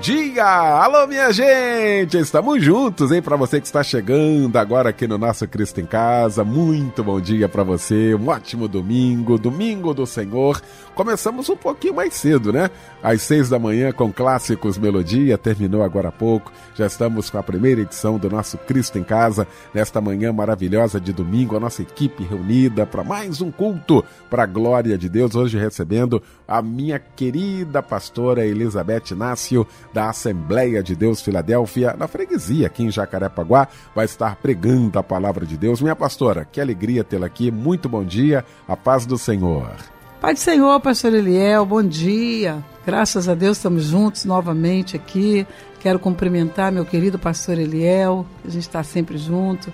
[0.00, 0.44] Dia!
[0.44, 2.18] Alô, minha gente!
[2.18, 3.20] Estamos juntos, hein?
[3.20, 7.48] Para você que está chegando agora aqui no nosso Cristo em Casa, muito bom dia
[7.48, 10.60] para você, um ótimo domingo, domingo do Senhor.
[10.98, 12.68] Começamos um pouquinho mais cedo, né?
[13.00, 16.50] Às seis da manhã com Clássicos Melodia, terminou agora há pouco.
[16.74, 21.12] Já estamos com a primeira edição do nosso Cristo em Casa, nesta manhã maravilhosa de
[21.12, 25.36] domingo, a nossa equipe reunida para mais um culto para a glória de Deus.
[25.36, 32.66] Hoje recebendo a minha querida pastora Elizabeth Nácio, da Assembleia de Deus Filadélfia, na freguesia
[32.66, 35.80] aqui em Jacarepaguá, vai estar pregando a palavra de Deus.
[35.80, 37.52] Minha pastora, que alegria tê-la aqui.
[37.52, 39.76] Muito bom dia, a paz do Senhor.
[40.20, 42.64] Pai do Senhor, pastor Eliel, bom dia.
[42.84, 45.46] Graças a Deus estamos juntos novamente aqui.
[45.78, 49.72] Quero cumprimentar meu querido pastor Eliel, a gente está sempre junto.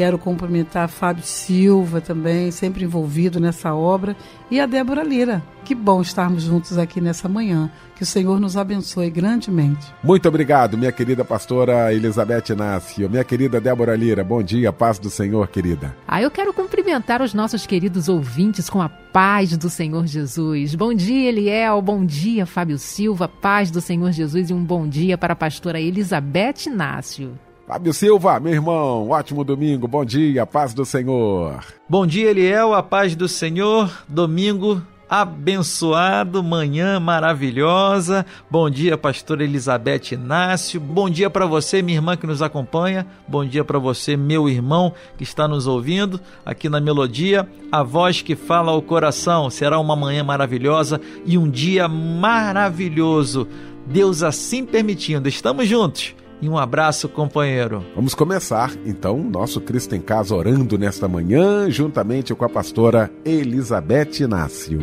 [0.00, 4.16] Quero cumprimentar Fábio Silva também, sempre envolvido nessa obra,
[4.50, 5.42] e a Débora Lira.
[5.62, 7.70] Que bom estarmos juntos aqui nessa manhã.
[7.94, 9.92] Que o Senhor nos abençoe grandemente.
[10.02, 13.10] Muito obrigado, minha querida pastora Elizabeth Inácio.
[13.10, 15.94] Minha querida Débora Lira, bom dia, paz do Senhor, querida.
[16.08, 20.74] Ah, eu quero cumprimentar os nossos queridos ouvintes com a paz do Senhor Jesus.
[20.74, 21.82] Bom dia, Eliel.
[21.82, 23.28] Bom dia, Fábio Silva.
[23.28, 27.38] Paz do Senhor Jesus e um bom dia para a pastora Elizabeth Inácio.
[27.70, 31.62] Fábio Silva, meu irmão, ótimo domingo, bom dia, paz do Senhor.
[31.88, 34.02] Bom dia, Eliel, a paz do Senhor.
[34.08, 38.26] Domingo abençoado, manhã maravilhosa.
[38.50, 40.80] Bom dia, pastora Elizabeth Inácio.
[40.80, 43.06] Bom dia para você, minha irmã que nos acompanha.
[43.28, 47.48] Bom dia para você, meu irmão que está nos ouvindo aqui na Melodia.
[47.70, 49.48] A voz que fala ao coração.
[49.48, 53.46] Será uma manhã maravilhosa e um dia maravilhoso.
[53.86, 55.28] Deus assim permitindo.
[55.28, 57.84] Estamos juntos e um abraço, companheiro.
[57.94, 64.20] Vamos começar, então, nosso Cristo em Casa orando nesta manhã, juntamente com a pastora Elizabeth
[64.20, 64.80] Inácio.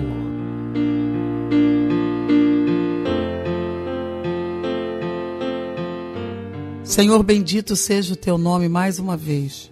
[6.84, 9.72] Senhor, bendito seja o teu nome mais uma vez.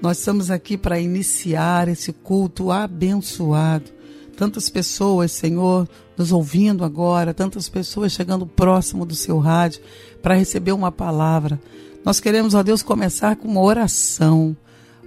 [0.00, 3.96] Nós estamos aqui para iniciar esse culto abençoado
[4.36, 9.80] tantas pessoas, Senhor, nos ouvindo agora, tantas pessoas chegando próximo do seu rádio
[10.22, 11.60] para receber uma palavra.
[12.04, 14.56] Nós queremos, ó Deus, começar com uma oração,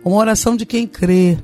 [0.03, 1.37] uma oração de quem crê,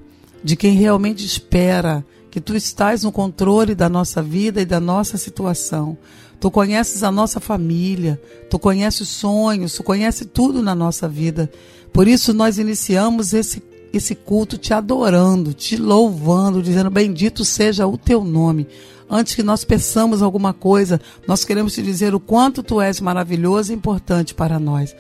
[0.43, 5.17] de quem realmente espera que tu estás no controle da nossa vida e da nossa
[5.17, 5.97] situação.
[6.39, 11.49] Tu conheces a nossa família, tu conheces os sonhos, tu conheces tudo na nossa vida.
[11.93, 13.63] Por isso nós iniciamos esse
[13.97, 18.67] esse culto te adorando, te louvando, dizendo: Bendito seja o teu nome.
[19.09, 23.71] Antes que nós peçamos alguma coisa, nós queremos te dizer o quanto tu és maravilhoso
[23.71, 24.95] e importante para nós.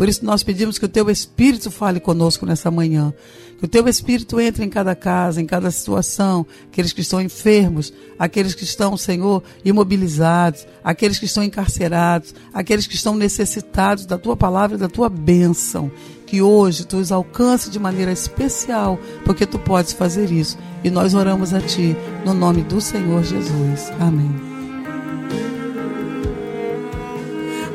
[0.00, 3.12] Por isso nós pedimos que o teu Espírito fale conosco nessa manhã.
[3.58, 7.92] Que o teu Espírito entre em cada casa, em cada situação, aqueles que estão enfermos,
[8.18, 14.34] aqueles que estão, Senhor, imobilizados, aqueles que estão encarcerados, aqueles que estão necessitados da tua
[14.34, 15.92] palavra e da tua bênção
[16.24, 20.56] que hoje tu os alcance de maneira especial, porque tu podes fazer isso.
[20.82, 21.94] E nós oramos a ti,
[22.24, 23.92] no nome do Senhor Jesus.
[24.00, 24.34] Amém.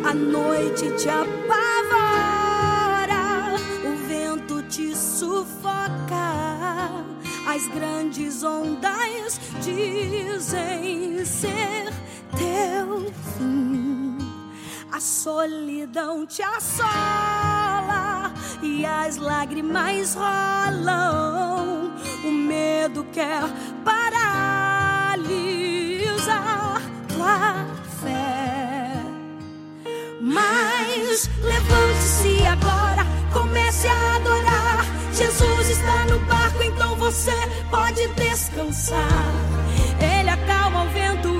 [0.04, 1.65] A noite te apavora,
[7.56, 11.86] as grandes ondas dizem ser
[12.38, 14.18] teu fim.
[14.92, 21.94] A solidão te assola e as lágrimas rolam.
[22.26, 23.44] O medo quer
[23.86, 24.82] paralisar
[27.08, 27.66] tua
[28.02, 29.02] fé.
[30.20, 34.86] Mas levante-se agora, comece a adorar.
[35.14, 36.62] Jesus está no barco,
[37.06, 37.32] você
[37.70, 39.32] pode descansar.
[40.02, 41.35] Ele acalma o vento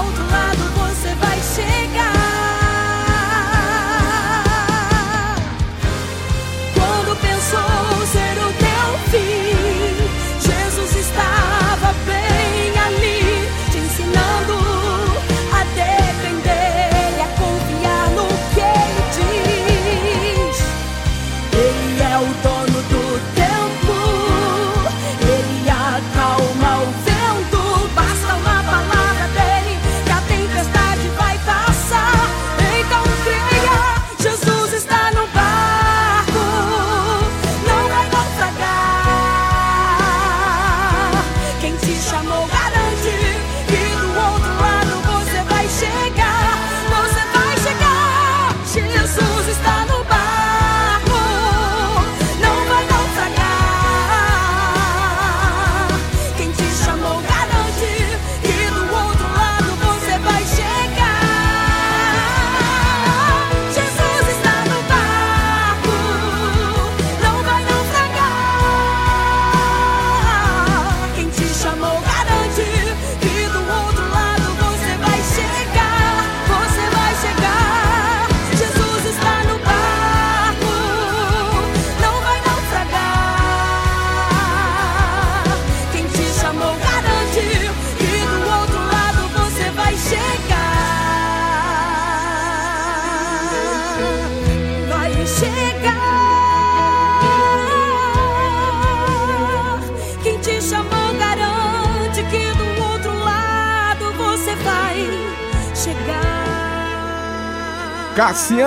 [0.00, 0.49] que do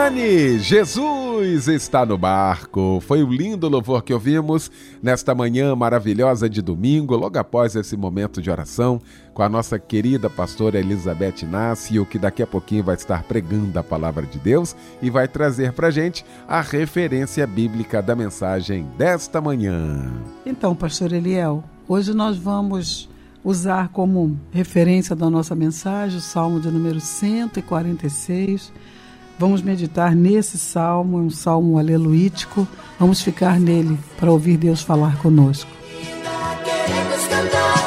[0.03, 3.01] Cassiane, Jesus está no barco.
[3.07, 4.69] Foi o lindo louvor que ouvimos
[5.01, 8.99] nesta manhã maravilhosa de domingo, logo após esse momento de oração,
[9.33, 13.83] com a nossa querida pastora Elizabeth Inácio, que daqui a pouquinho vai estar pregando a
[13.83, 20.11] palavra de Deus e vai trazer para gente a referência bíblica da mensagem desta manhã.
[20.45, 23.09] Então, pastor Eliel, hoje nós vamos
[23.41, 28.69] usar como referência da nossa mensagem o Salmo de número 146.
[29.37, 32.67] Vamos meditar nesse salmo, é um salmo aleluítico.
[32.99, 35.69] Vamos ficar nele para ouvir Deus falar conosco.
[36.63, 37.82] Queremos cantar,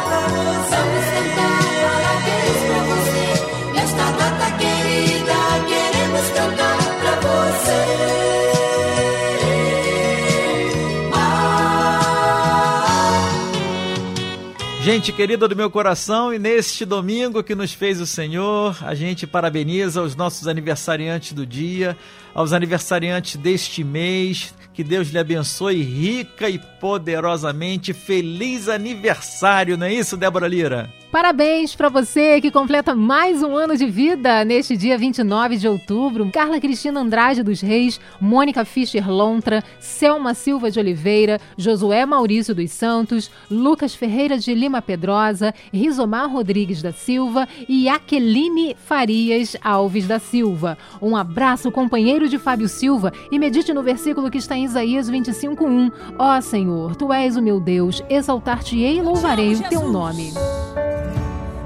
[14.96, 19.26] Gente querida do meu coração, e neste domingo que nos fez o Senhor, a gente
[19.26, 21.94] parabeniza os nossos aniversariantes do dia,
[22.32, 24.54] aos aniversariantes deste mês.
[24.76, 27.94] Que Deus lhe abençoe rica e poderosamente.
[27.94, 30.92] Feliz aniversário, não é isso, Débora Lira?
[31.10, 36.28] Parabéns para você que completa mais um ano de vida neste dia 29 de outubro.
[36.30, 42.70] Carla Cristina Andrade dos Reis, Mônica Fischer Lontra, Selma Silva de Oliveira, Josué Maurício dos
[42.70, 50.18] Santos, Lucas Ferreira de Lima Pedrosa, Rizomar Rodrigues da Silva e Aqueline Farias Alves da
[50.18, 50.76] Silva.
[51.00, 55.90] Um abraço, companheiro de Fábio Silva, e medite no versículo que está em Isaías 25:1.
[56.18, 60.32] Ó Senhor, tu és o meu Deus, exaltar-te-ei e louvarei o teu nome.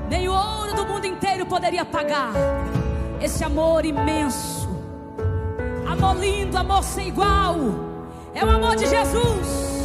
[0.08, 2.32] Nem o ouro do mundo inteiro poderia pagar
[3.20, 4.68] esse amor imenso.
[5.86, 7.56] Amor lindo, amor sem igual.
[8.34, 9.79] É o amor de Jesus.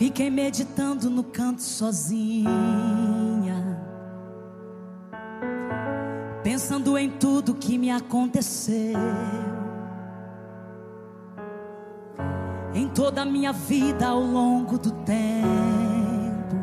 [0.00, 2.90] Fiquei meditando no canto sozinha.
[6.42, 8.98] pensando em tudo que me aconteceu,
[12.74, 16.56] em toda a minha vida ao longo do tempo,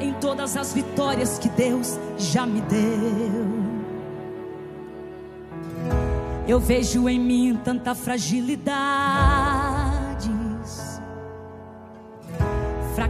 [0.00, 3.76] em todas as vitórias que Deus já me deu.
[6.46, 9.45] Eu vejo em mim tanta fragilidades,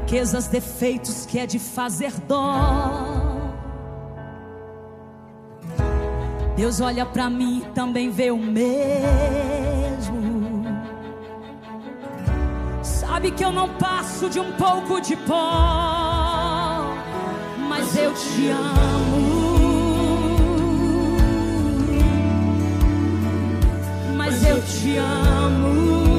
[0.06, 3.42] fraquezas, defeitos que é de fazer dó.
[6.56, 9.66] Deus olha pra mim e também vê o mesmo.
[12.82, 16.84] Sabe que eu não passo de um pouco de pó,
[17.68, 19.56] mas eu te amo.
[24.16, 26.15] Mas eu te amo.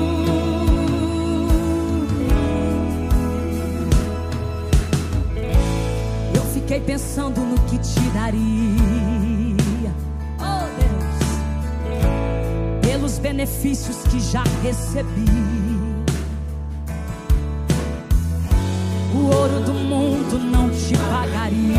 [6.67, 9.93] Fiquei pensando no que te daria.
[10.37, 11.15] Oh Deus,
[12.81, 15.25] pelos benefícios que já recebi.
[19.15, 21.77] O ouro do mundo não te pagaria.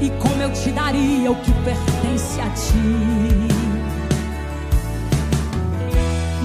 [0.00, 3.52] E como eu te daria o que pertence a ti?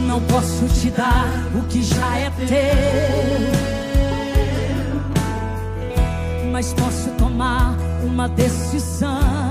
[0.06, 3.77] Não posso te dar o que já é teu,
[6.58, 9.47] mas posso tomar uma decisão.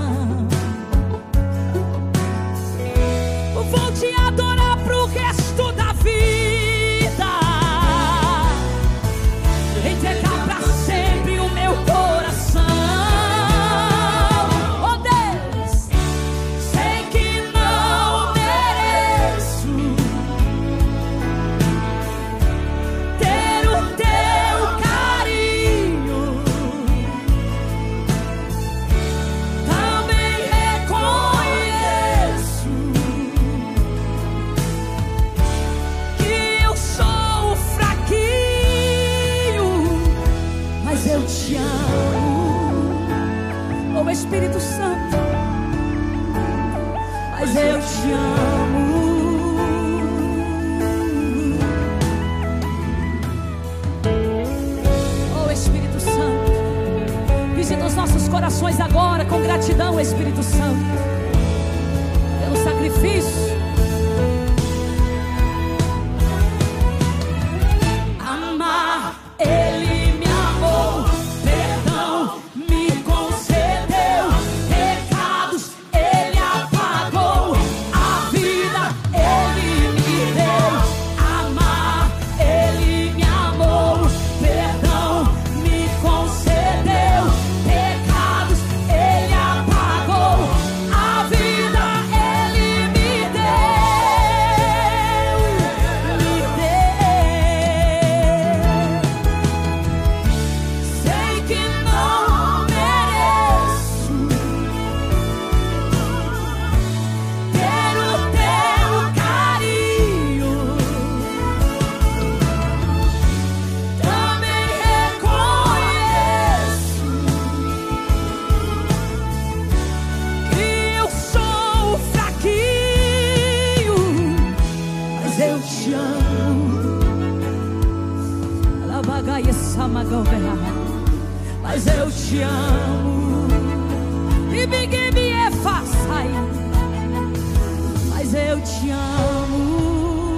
[138.57, 140.37] Eu te amo.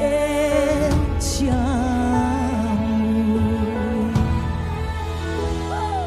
[0.00, 1.62] Eu te amo.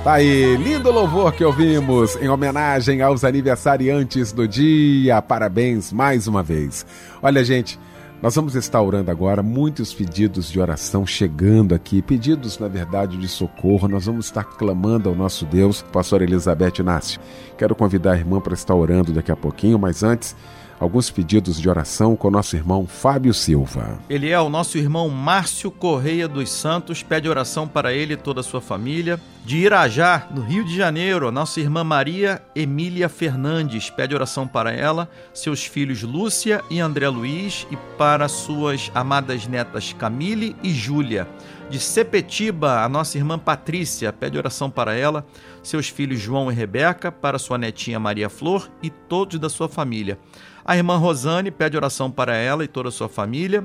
[0.03, 5.21] Tá aí, lindo louvor que ouvimos em homenagem aos aniversariantes do dia.
[5.21, 6.85] Parabéns mais uma vez.
[7.21, 7.79] Olha, gente,
[8.25, 13.27] nós vamos estar orando agora, muitos pedidos de oração chegando aqui, pedidos, na verdade, de
[13.27, 13.87] socorro.
[13.87, 17.21] Nós vamos estar clamando ao nosso Deus, pastor Elizabeth Inácio.
[17.55, 20.35] Quero convidar a irmã para estar orando daqui a pouquinho, mas antes,
[20.79, 23.99] alguns pedidos de oração com nosso irmão Fábio Silva.
[24.09, 28.41] Ele é o nosso irmão Márcio Correia dos Santos, pede oração para ele e toda
[28.41, 29.19] a sua família.
[29.45, 35.09] De Irajá, no Rio de Janeiro, nossa irmã Maria Emília Fernandes, pede oração para ela,
[35.33, 41.27] seus filhos Lúcia e André Luiz e para suas amadas netas Camille e Júlia.
[41.69, 45.25] De Sepetiba, a nossa irmã Patrícia, pede oração para ela,
[45.63, 50.19] seus filhos João e Rebeca, para sua netinha Maria Flor e todos da sua família.
[50.65, 53.63] A irmã Rosane pede oração para ela e toda a sua família.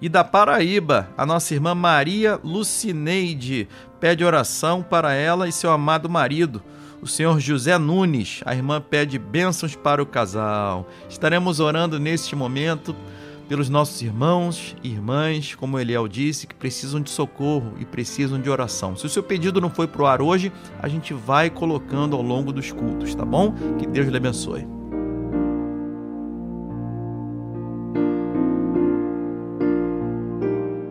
[0.00, 3.66] E da Paraíba, a nossa irmã Maria Lucineide
[3.98, 6.62] pede oração para ela e seu amado marido,
[7.02, 8.42] o senhor José Nunes.
[8.44, 10.88] A irmã pede bênçãos para o casal.
[11.08, 12.94] Estaremos orando neste momento
[13.48, 18.48] pelos nossos irmãos e irmãs, como Eliel disse, que precisam de socorro e precisam de
[18.48, 18.96] oração.
[18.96, 22.22] Se o seu pedido não foi para o ar hoje, a gente vai colocando ao
[22.22, 23.52] longo dos cultos, tá bom?
[23.78, 24.83] Que Deus lhe abençoe.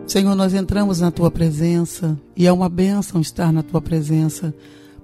[0.06, 4.54] Senhor, nós entramos na tua presença e é uma bênção estar na tua presença,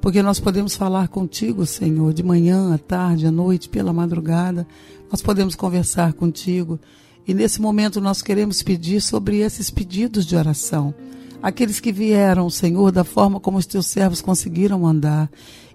[0.00, 4.66] porque nós podemos falar contigo, Senhor, de manhã, à tarde, à noite, pela madrugada.
[5.10, 6.78] Nós podemos conversar contigo
[7.26, 10.94] e nesse momento nós queremos pedir sobre esses pedidos de oração.
[11.42, 15.30] Aqueles que vieram, Senhor, da forma como os teus servos conseguiram andar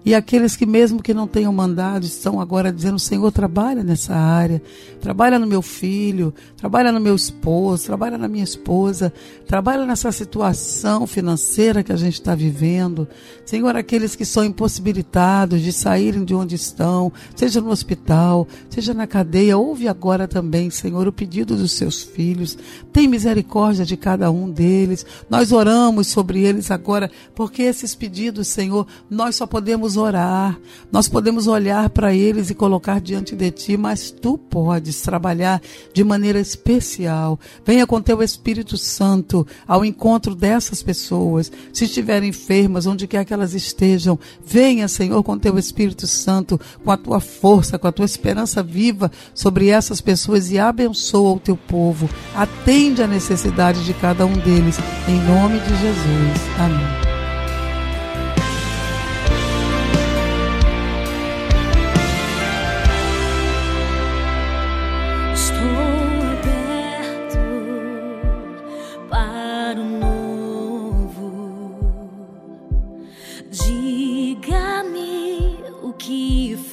[0.06, 4.62] e aqueles que, mesmo que não tenham mandado, estão agora dizendo: Senhor, trabalha nessa área,
[5.02, 9.12] trabalha no meu filho, trabalha no meu esposo, trabalha na minha esposa,
[9.48, 13.08] trabalha nessa situação financeira que a gente está vivendo.
[13.44, 19.08] Senhor, aqueles que são impossibilitados de saírem de onde estão, seja no hospital, seja na
[19.08, 22.56] cadeia, ouve agora também, Senhor, o pedido dos seus filhos.
[22.94, 25.04] Tem misericórdia de cada um deles.
[25.28, 30.60] Nós oramos sobre eles agora, porque esses pedidos, Senhor, nós só podemos orar,
[30.92, 35.62] nós podemos olhar para eles e colocar diante de ti, mas tu podes trabalhar
[35.94, 37.40] de maneira especial.
[37.66, 41.52] Venha com teu Espírito Santo ao encontro dessas pessoas.
[41.74, 46.92] Se estiverem enfermas, onde quer que elas estejam, venha, Senhor, com teu Espírito Santo, com
[46.92, 51.58] a tua força, com a tua esperança viva sobre essas pessoas e abençoa o teu
[51.58, 52.10] povo.
[52.36, 54.78] Atende a necessidade de cada um deles.
[55.08, 56.42] Em nome de Jesus.
[56.60, 57.05] Amém.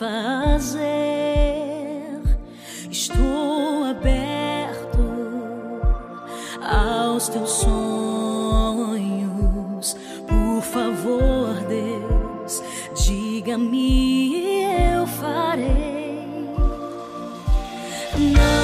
[0.03, 0.91] fazer.
[2.91, 4.99] Estou aberto
[6.61, 8.87] aos teus sonhos.
[10.27, 12.63] Por favor, Deus,
[13.05, 16.27] diga-me, eu farei.
[18.19, 18.62] Não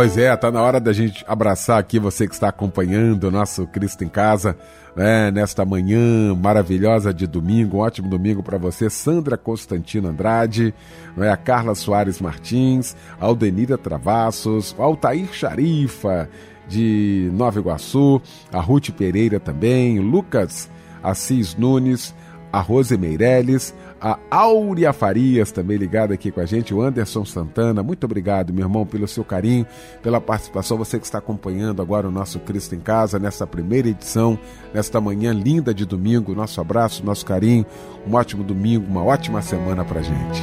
[0.00, 3.66] Pois é, tá na hora da gente abraçar aqui você que está acompanhando o nosso
[3.66, 4.56] Cristo em Casa,
[4.96, 10.72] né, nesta manhã maravilhosa de domingo, um ótimo domingo para você, Sandra Constantino Andrade,
[11.14, 16.30] né, a Carla Soares Martins, Aldenira Travassos, Altair Charifa,
[16.66, 20.70] de Nova Iguaçu, a Ruth Pereira também, Lucas
[21.02, 22.14] Assis Nunes,
[22.50, 27.82] a Rose Meirelles, a Áurea Farias também ligada aqui com a gente, o Anderson Santana,
[27.82, 29.66] muito obrigado, meu irmão, pelo seu carinho,
[30.02, 34.38] pela participação, você que está acompanhando agora o nosso Cristo em Casa, nessa primeira edição,
[34.72, 37.66] nesta manhã linda de domingo, nosso abraço, nosso carinho,
[38.06, 40.40] um ótimo domingo, uma ótima semana pra gente.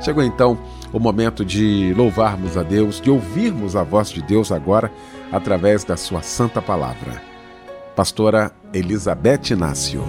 [0.00, 0.56] Chegou então
[0.92, 4.90] o momento de louvarmos a Deus, de ouvirmos a voz de Deus agora
[5.30, 7.22] através da sua santa palavra.
[7.94, 10.02] Pastora Elizabeth Inácio.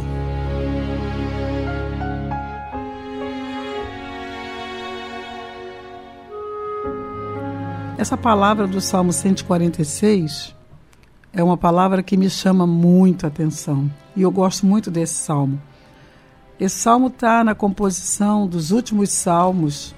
[7.97, 10.55] Essa palavra do Salmo 146
[11.33, 15.61] é uma palavra que me chama muito a atenção e eu gosto muito desse salmo.
[16.57, 19.93] Esse salmo está na composição dos últimos salmos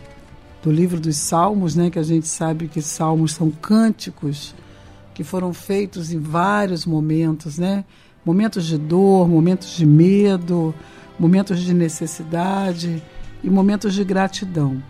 [0.64, 4.54] do livro dos Salmos, né, que a gente sabe que salmos são cânticos
[5.22, 7.86] que foram feitos em vários momentos, né?
[8.26, 10.74] Momentos de dor, momentos de medo,
[11.20, 13.04] momentos de necessidade
[13.44, 14.82] e momentos de gratidão.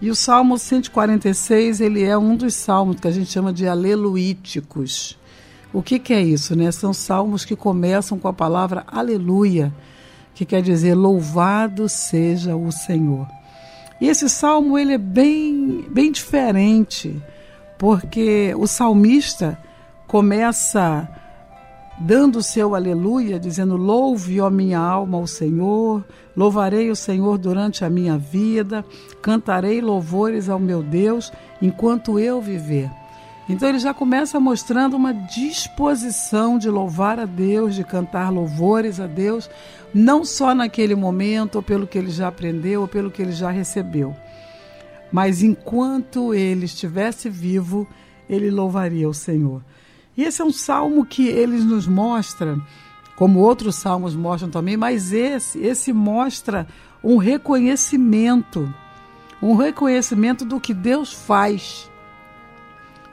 [0.00, 5.18] E o Salmo 146, ele é um dos salmos que a gente chama de aleluíticos.
[5.70, 6.72] O que, que é isso, né?
[6.72, 9.70] São salmos que começam com a palavra aleluia,
[10.34, 13.28] que quer dizer louvado seja o Senhor.
[14.00, 17.22] E esse salmo ele é bem, bem diferente,
[17.78, 19.56] porque o salmista
[20.06, 21.08] começa
[21.98, 26.04] dando o seu aleluia, dizendo: Louve, ó minha alma, o Senhor,
[26.36, 28.84] louvarei o Senhor durante a minha vida,
[29.22, 32.90] cantarei louvores ao meu Deus enquanto eu viver.
[33.48, 39.06] Então ele já começa mostrando uma disposição de louvar a Deus, de cantar louvores a
[39.06, 39.48] Deus,
[39.94, 43.50] não só naquele momento, ou pelo que ele já aprendeu, ou pelo que ele já
[43.50, 44.14] recebeu.
[45.12, 47.86] Mas enquanto ele estivesse vivo,
[48.28, 49.62] ele louvaria o Senhor.
[50.16, 52.58] E esse é um salmo que eles nos mostra,
[53.16, 56.66] como outros salmos mostram também, mas esse, esse mostra
[57.02, 58.72] um reconhecimento,
[59.40, 61.88] um reconhecimento do que Deus faz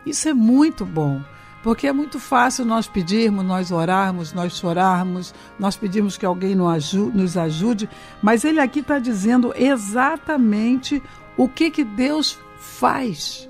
[0.05, 1.19] isso é muito bom,
[1.63, 7.35] porque é muito fácil nós pedirmos, nós orarmos, nós chorarmos, nós pedimos que alguém nos
[7.35, 7.89] ajude,
[8.21, 11.01] mas ele aqui está dizendo exatamente
[11.37, 13.49] o que, que Deus faz.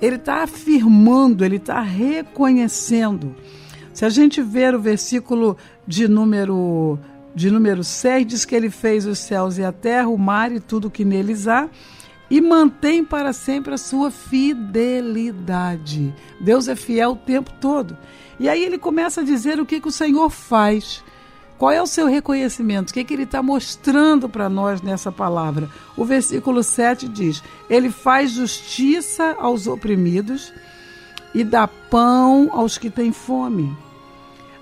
[0.00, 3.34] Ele está afirmando, ele está reconhecendo.
[3.92, 6.98] Se a gente ver o versículo de número,
[7.34, 10.60] de número 6, diz que ele fez os céus e a terra, o mar e
[10.60, 11.68] tudo que neles há
[12.30, 16.14] e mantém para sempre a sua fidelidade.
[16.40, 17.96] Deus é fiel o tempo todo.
[18.38, 21.02] E aí ele começa a dizer o que, que o Senhor faz.
[21.58, 22.90] Qual é o seu reconhecimento?
[22.90, 25.70] O que, que ele está mostrando para nós nessa palavra?
[25.96, 30.52] O versículo 7 diz: Ele faz justiça aos oprimidos
[31.34, 33.74] e dá pão aos que têm fome.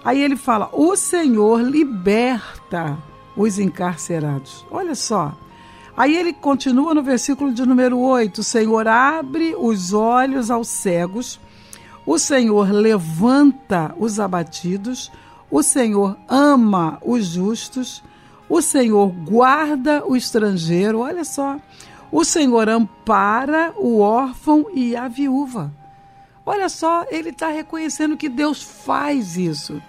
[0.04, 2.96] Aí ele fala: O Senhor liberta
[3.36, 4.64] os encarcerados.
[4.70, 5.34] Olha só,
[5.96, 11.38] Aí ele continua no versículo de número 8: O Senhor abre os olhos aos cegos,
[12.04, 15.10] o Senhor levanta os abatidos,
[15.54, 18.02] o Senhor ama os justos,
[18.48, 21.58] o Senhor guarda o estrangeiro, olha só.
[22.10, 25.72] O Senhor ampara o órfão e a viúva.
[26.44, 29.80] Olha só, ele está reconhecendo que Deus faz isso.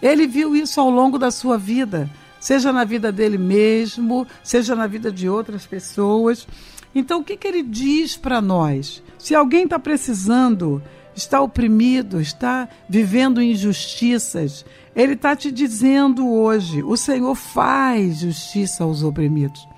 [0.00, 2.10] Ele viu isso ao longo da sua vida
[2.46, 6.46] seja na vida dele mesmo, seja na vida de outras pessoas.
[6.94, 9.02] Então, o que, que ele diz para nós?
[9.18, 10.80] Se alguém está precisando,
[11.12, 14.64] está oprimido, está vivendo injustiças,
[14.96, 19.68] ele está te dizendo hoje: o Senhor faz justiça aos oprimidos.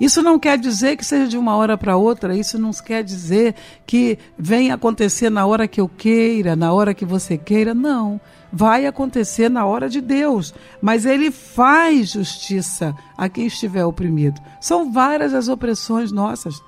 [0.00, 3.54] Isso não quer dizer que seja de uma hora para outra, isso não quer dizer
[3.86, 8.20] que venha acontecer na hora que eu queira, na hora que você queira, não
[8.52, 14.40] vai acontecer na hora de Deus, mas ele faz justiça a quem estiver oprimido.
[14.60, 16.60] São várias as opressões nossas.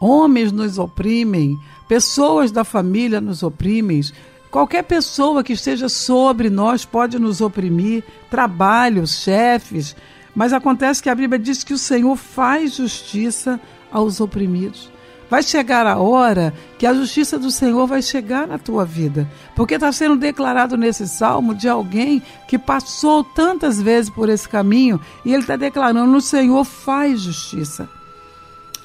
[0.00, 4.00] Homens nos oprimem, pessoas da família nos oprimem,
[4.56, 9.94] qualquer pessoa que esteja sobre nós pode nos oprimir, trabalhos, chefes,
[10.34, 13.60] mas acontece que a Bíblia diz que o Senhor faz justiça
[13.92, 14.90] aos oprimidos.
[15.28, 19.30] Vai chegar a hora que a justiça do Senhor vai chegar na tua vida.
[19.54, 24.98] Porque está sendo declarado nesse salmo de alguém que passou tantas vezes por esse caminho
[25.22, 27.86] e ele está declarando: o Senhor faz justiça.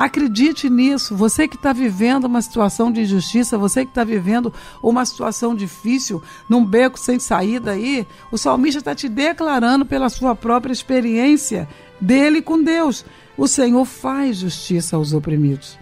[0.02, 1.16] Acredite nisso.
[1.16, 6.24] Você que está vivendo uma situação de injustiça, você que está vivendo uma situação difícil,
[6.50, 11.70] num beco sem saída aí, o salmista está te declarando pela sua própria experiência
[12.02, 13.06] dele com Deus.
[13.38, 15.78] O Senhor faz justiça aos oprimidos.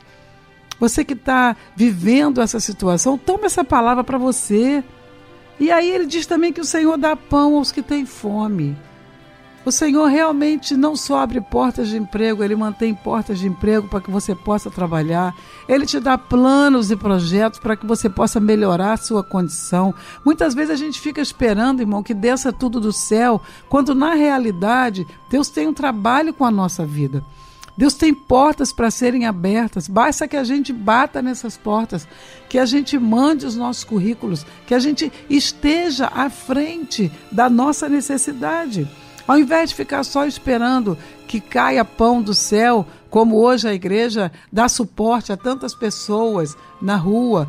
[0.82, 4.84] Você que está vivendo essa situação, tome essa palavra para você.
[5.58, 8.76] E aí ele diz também que o Senhor dá pão aos que têm fome.
[9.70, 14.02] O Senhor realmente não só abre portas de emprego, Ele mantém portas de emprego para
[14.02, 15.36] que você possa trabalhar.
[15.68, 19.94] Ele te dá planos e projetos para que você possa melhorar a sua condição.
[20.26, 25.06] Muitas vezes a gente fica esperando, irmão, que desça tudo do céu, quando na realidade
[25.30, 27.24] Deus tem um trabalho com a nossa vida.
[27.78, 32.08] Deus tem portas para serem abertas, basta que a gente bata nessas portas,
[32.50, 37.88] que a gente mande os nossos currículos, que a gente esteja à frente da nossa
[37.88, 38.90] necessidade.
[39.30, 44.32] Ao invés de ficar só esperando que caia pão do céu, como hoje a igreja
[44.52, 47.48] dá suporte a tantas pessoas na rua,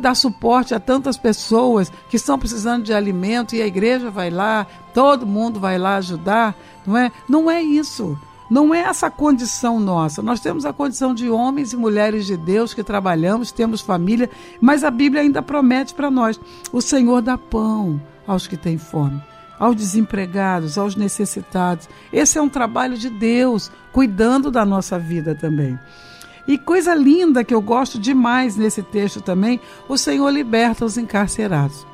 [0.00, 4.64] dá suporte a tantas pessoas que estão precisando de alimento e a igreja vai lá,
[4.94, 6.54] todo mundo vai lá ajudar,
[6.86, 7.10] não é?
[7.28, 8.16] Não é isso.
[8.48, 10.22] Não é essa condição nossa.
[10.22, 14.84] Nós temos a condição de homens e mulheres de Deus que trabalhamos, temos família, mas
[14.84, 16.38] a Bíblia ainda promete para nós:
[16.72, 19.20] o Senhor dá pão aos que têm fome,
[19.62, 21.88] aos desempregados, aos necessitados.
[22.12, 25.78] Esse é um trabalho de Deus, cuidando da nossa vida também.
[26.48, 31.86] E coisa linda que eu gosto demais nesse texto também: o Senhor liberta os encarcerados.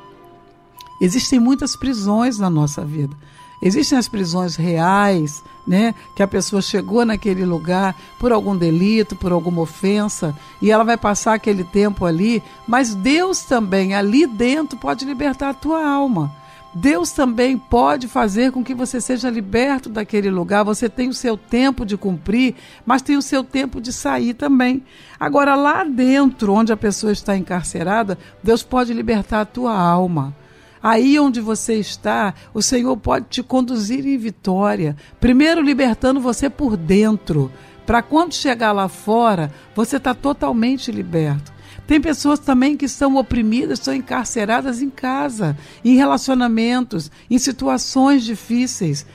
[0.99, 3.15] Existem muitas prisões na nossa vida.
[3.61, 5.93] Existem as prisões reais, né?
[6.15, 10.97] Que a pessoa chegou naquele lugar por algum delito, por alguma ofensa, e ela vai
[10.97, 16.38] passar aquele tempo ali, mas Deus também ali dentro pode libertar a tua alma.
[16.73, 20.63] Deus também pode fazer com que você seja liberto daquele lugar.
[20.63, 22.55] Você tem o seu tempo de cumprir,
[22.85, 24.83] mas tem o seu tempo de sair também.
[25.19, 30.35] Agora, lá dentro, onde a pessoa está encarcerada, Deus pode libertar a tua alma.
[30.81, 34.95] Aí onde você está, o Senhor pode te conduzir em vitória.
[35.19, 37.51] Primeiro, libertando você por dentro,
[37.85, 41.51] para quando chegar lá fora, você está totalmente liberto.
[41.89, 49.07] Tem pessoas também que são oprimidas, são encarceradas em casa, em relacionamentos, em situações difíceis.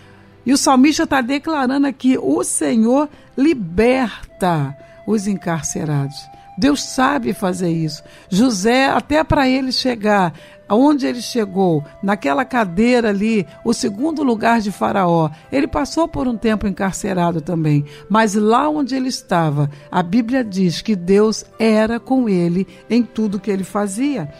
[0.44, 3.08] E o salmista está declarando aqui: o Senhor
[3.38, 6.16] liberta os encarcerados.
[6.58, 8.02] Deus sabe fazer isso.
[8.28, 10.34] José, até para ele chegar
[10.68, 16.36] aonde ele chegou, naquela cadeira ali, o segundo lugar de Faraó, ele passou por um
[16.36, 22.28] tempo encarcerado também, mas lá onde ele estava, a Bíblia diz que Deus era com
[22.28, 24.30] ele em tudo que ele fazia.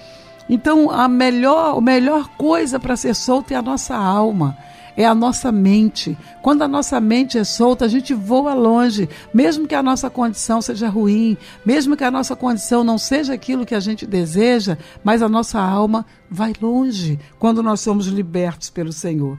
[0.48, 4.56] Então, a melhor, a melhor coisa para ser solto é a nossa alma
[4.96, 6.16] é a nossa mente.
[6.42, 10.60] Quando a nossa mente é solta, a gente voa longe, mesmo que a nossa condição
[10.62, 15.22] seja ruim, mesmo que a nossa condição não seja aquilo que a gente deseja, mas
[15.22, 19.38] a nossa alma vai longe quando nós somos libertos pelo Senhor.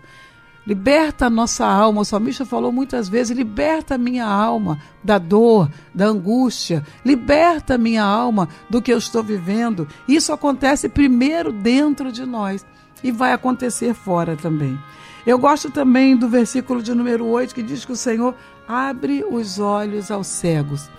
[0.65, 2.01] Liberta a nossa alma.
[2.01, 7.77] O salmista falou muitas vezes: liberta a minha alma da dor, da angústia, liberta a
[7.77, 9.87] minha alma do que eu estou vivendo.
[10.07, 12.65] Isso acontece primeiro dentro de nós
[13.03, 14.77] e vai acontecer fora também.
[15.25, 18.35] Eu gosto também do versículo de número 8 que diz que o Senhor
[18.67, 20.89] abre os olhos aos cegos.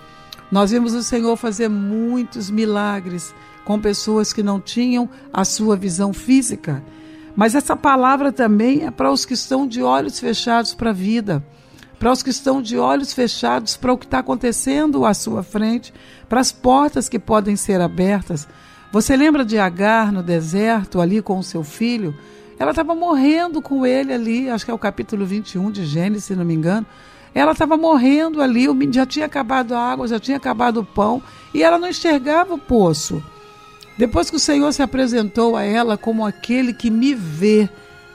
[0.51, 6.11] Nós vimos o Senhor fazer muitos milagres com pessoas que não tinham a sua visão
[6.13, 6.83] física.
[7.35, 11.45] Mas essa palavra também é para os que estão de olhos fechados para a vida,
[11.99, 15.93] para os que estão de olhos fechados para o que está acontecendo à sua frente,
[16.27, 18.47] para as portas que podem ser abertas.
[18.91, 22.15] Você lembra de Agar no deserto, ali com o seu filho?
[22.59, 26.35] Ela estava morrendo com ele ali, acho que é o capítulo 21 de Gênesis, se
[26.35, 26.85] não me engano.
[27.33, 31.21] Ela estava morrendo ali, já tinha acabado a água, já tinha acabado o pão,
[31.53, 33.23] e ela não enxergava o poço.
[33.97, 37.69] Depois que o Senhor se apresentou a ela como aquele que me vê,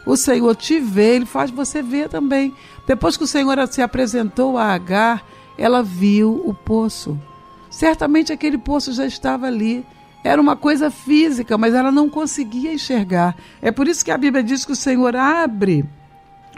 [0.04, 2.52] o Senhor te vê, ele faz você ver também.
[2.86, 5.24] Depois que o Senhor se apresentou a Agar,
[5.56, 7.18] ela viu o poço.
[7.70, 9.86] Certamente aquele poço já estava ali.
[10.24, 13.36] Era uma coisa física, mas ela não conseguia enxergar.
[13.60, 15.84] É por isso que a Bíblia diz que o Senhor abre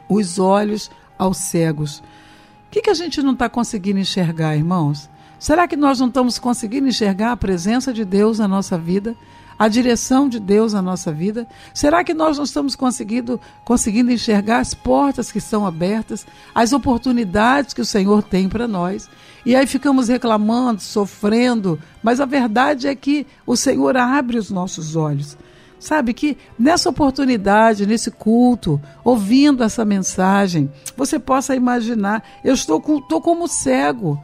[0.09, 1.99] os olhos aos cegos.
[1.99, 5.09] O que, que a gente não está conseguindo enxergar, irmãos?
[5.39, 9.17] Será que nós não estamos conseguindo enxergar a presença de Deus na nossa vida?
[9.59, 11.47] a direção de Deus na nossa vida?
[11.73, 17.75] Será que nós não estamos conseguindo, conseguindo enxergar as portas que estão abertas, as oportunidades
[17.75, 19.09] que o Senhor tem para nós?
[19.45, 24.97] E aí ficamos reclamando, sofrendo, mas a verdade é que o Senhor abre os nossos
[24.97, 25.37] olhos.
[25.79, 33.21] Sabe que nessa oportunidade, nesse culto, ouvindo essa mensagem, você possa imaginar: eu estou, estou
[33.21, 34.19] como cego.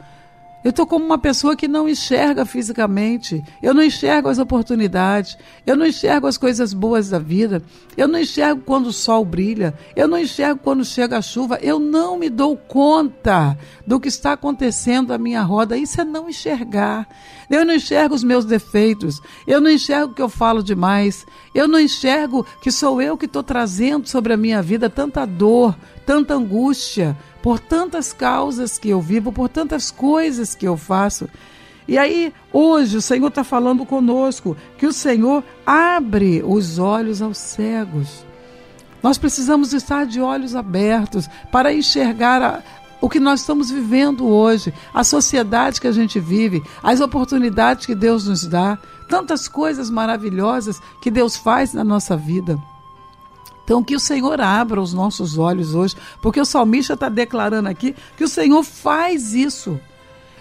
[0.63, 5.75] Eu estou como uma pessoa que não enxerga fisicamente, eu não enxergo as oportunidades, eu
[5.75, 7.63] não enxergo as coisas boas da vida,
[7.97, 11.79] eu não enxergo quando o sol brilha, eu não enxergo quando chega a chuva, eu
[11.79, 15.79] não me dou conta do que está acontecendo à minha roda.
[15.79, 17.09] Isso é não enxergar.
[17.49, 21.81] Eu não enxergo os meus defeitos, eu não enxergo que eu falo demais, eu não
[21.81, 25.75] enxergo que sou eu que estou trazendo sobre a minha vida tanta dor,
[26.07, 31.29] tanta angústia por tantas causas que eu vivo, por tantas coisas que eu faço.
[31.89, 37.39] E aí, hoje, o Senhor está falando conosco que o Senhor abre os olhos aos
[37.39, 38.25] cegos.
[39.03, 42.63] Nós precisamos estar de olhos abertos para enxergar a,
[43.01, 47.95] o que nós estamos vivendo hoje, a sociedade que a gente vive, as oportunidades que
[47.95, 52.59] Deus nos dá, tantas coisas maravilhosas que Deus faz na nossa vida.
[53.71, 57.95] Então, que o Senhor abra os nossos olhos hoje, porque o salmista está declarando aqui
[58.17, 59.79] que o Senhor faz isso.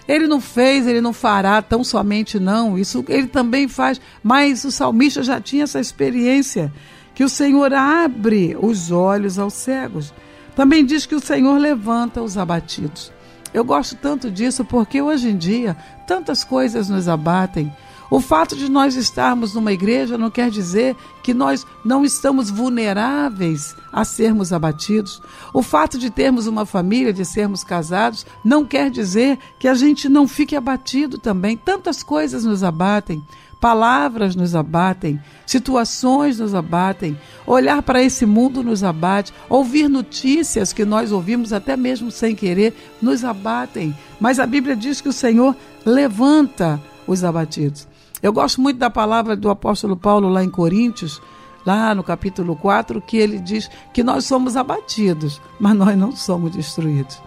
[0.08, 4.72] Ele não fez, ele não fará tão somente não, isso ele também faz, mas o
[4.72, 6.72] salmista já tinha essa experiência,
[7.14, 10.12] que o Senhor abre os olhos aos cegos.
[10.56, 13.12] Também diz que o Senhor levanta os abatidos.
[13.54, 17.72] Eu gosto tanto disso porque hoje em dia tantas coisas nos abatem.
[18.10, 23.76] O fato de nós estarmos numa igreja não quer dizer que nós não estamos vulneráveis
[23.92, 25.22] a sermos abatidos.
[25.54, 30.08] O fato de termos uma família, de sermos casados, não quer dizer que a gente
[30.08, 31.56] não fique abatido também.
[31.56, 33.22] Tantas coisas nos abatem.
[33.60, 40.82] Palavras nos abatem, situações nos abatem, olhar para esse mundo nos abate, ouvir notícias que
[40.82, 43.94] nós ouvimos até mesmo sem querer nos abatem.
[44.18, 47.89] Mas a Bíblia diz que o Senhor levanta os abatidos.
[48.22, 51.22] Eu gosto muito da palavra do apóstolo Paulo lá em Coríntios,
[51.64, 56.52] lá no capítulo 4, que ele diz que nós somos abatidos, mas nós não somos
[56.52, 57.20] destruídos.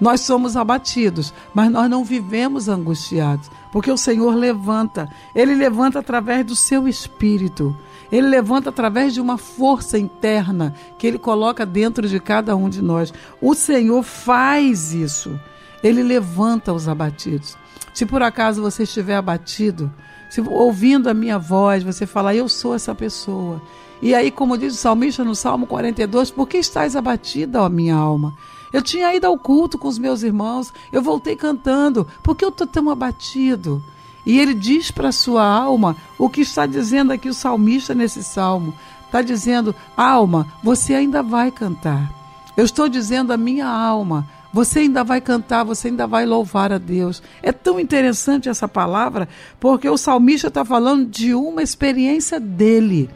[0.00, 5.10] Nós somos abatidos, mas nós não vivemos angustiados, porque o Senhor levanta.
[5.34, 7.76] Ele levanta através do seu espírito.
[8.10, 12.80] Ele levanta através de uma força interna que ele coloca dentro de cada um de
[12.80, 13.12] nós.
[13.42, 15.38] O Senhor faz isso.
[15.82, 17.56] Ele levanta os abatidos.
[17.92, 19.92] Se por acaso você estiver abatido,
[20.28, 23.60] se ouvindo a minha voz, você falar, eu sou essa pessoa.
[24.00, 27.94] E aí, como diz o salmista no Salmo 42, por que estás abatida, ó minha
[27.94, 28.34] alma?
[28.72, 32.50] Eu tinha ido ao culto com os meus irmãos, eu voltei cantando, por que eu
[32.50, 33.82] estou tão abatido?
[34.24, 38.22] E ele diz para a sua alma o que está dizendo aqui o salmista nesse
[38.22, 38.74] salmo.
[39.06, 42.12] Está dizendo, alma, você ainda vai cantar.
[42.56, 46.78] Eu estou dizendo a minha alma, você ainda vai cantar, você ainda vai louvar a
[46.78, 47.22] Deus.
[47.42, 53.08] É tão interessante essa palavra, porque o salmista está falando de uma experiência dele.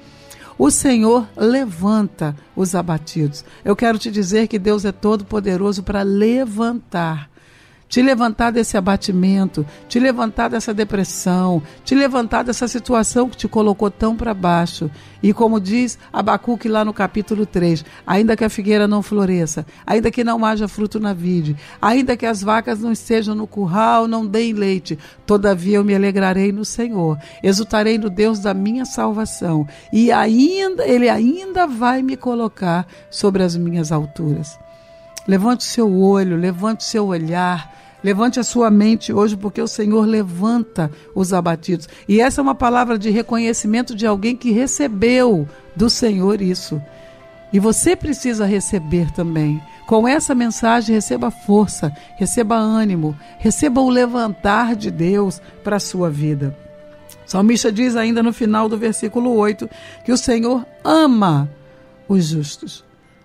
[0.57, 3.45] O Senhor levanta os abatidos.
[3.65, 7.29] Eu quero te dizer que Deus é todo poderoso para levantar
[7.95, 13.89] te levantar desse abatimento, te levantar dessa depressão, te levantar dessa situação que te colocou
[13.89, 14.91] tão para baixo.
[15.23, 20.11] E como diz Abacuque lá no capítulo 3, ainda que a figueira não floresça, ainda
[20.11, 24.27] que não haja fruto na vide, ainda que as vacas não estejam no curral, não
[24.27, 30.11] deem leite, todavia eu me alegrarei no Senhor, exultarei no Deus da minha salvação, e
[30.11, 34.59] ainda ele ainda vai me colocar sobre as minhas alturas.
[35.29, 39.67] Levante o seu olho, levante o seu olhar, Levante a sua mente hoje, porque o
[39.67, 41.89] Senhor levanta os abatidos.
[42.07, 46.83] E essa é uma palavra de reconhecimento de alguém que recebeu do Senhor isso.
[47.51, 49.59] E você precisa receber também.
[49.87, 56.11] Com essa mensagem, receba força, receba ânimo, receba o levantar de Deus para a sua
[56.11, 56.55] vida.
[57.27, 59.69] O salmista diz ainda no final do versículo 8
[60.05, 61.49] que o Senhor ama
[62.07, 62.85] os justos.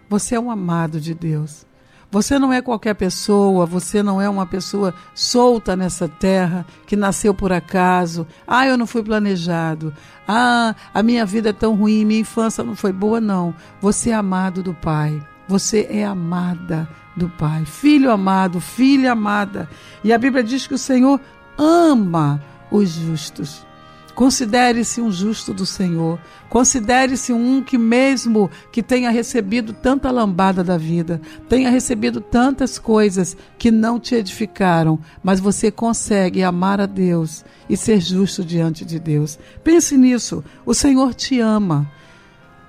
[0.09, 1.68] Você é um amado de Deus.
[2.11, 7.35] Você não é qualquer pessoa, você não é uma pessoa solta nessa terra, que nasceu
[7.35, 8.25] por acaso.
[8.47, 9.93] Ah, eu não fui planejado.
[10.27, 13.53] Ah, a minha vida é tão ruim, minha infância não foi boa, não.
[13.79, 15.21] Você é amado do Pai.
[15.47, 17.63] Você é amada do Pai.
[17.65, 19.69] Filho amado, filha amada.
[20.03, 21.21] E a Bíblia diz que o Senhor
[21.57, 22.41] ama
[22.71, 23.68] os justos.
[24.15, 26.19] Considere-se um justo do Senhor.
[26.49, 33.37] Considere-se um que, mesmo que tenha recebido tanta lambada da vida, tenha recebido tantas coisas
[33.57, 38.99] que não te edificaram, mas você consegue amar a Deus e ser justo diante de
[38.99, 39.37] Deus.
[39.63, 40.43] Pense nisso.
[40.65, 41.89] O Senhor te ama.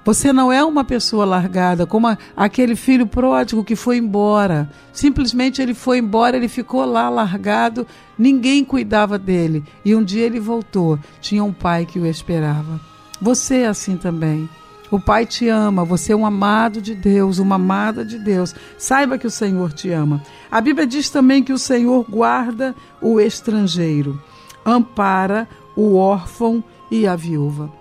[0.05, 4.71] Você não é uma pessoa largada, como aquele filho pródigo que foi embora.
[4.93, 7.87] Simplesmente ele foi embora, ele ficou lá largado,
[8.19, 9.63] ninguém cuidava dele.
[9.85, 12.81] E um dia ele voltou, tinha um pai que o esperava.
[13.21, 14.49] Você é assim também.
[14.91, 18.53] O Pai te ama, você é um amado de Deus, uma amada de Deus.
[18.77, 20.21] Saiba que o Senhor te ama.
[20.51, 24.21] A Bíblia diz também que o Senhor guarda o estrangeiro,
[24.67, 25.47] ampara
[25.77, 27.80] o órfão e a viúva.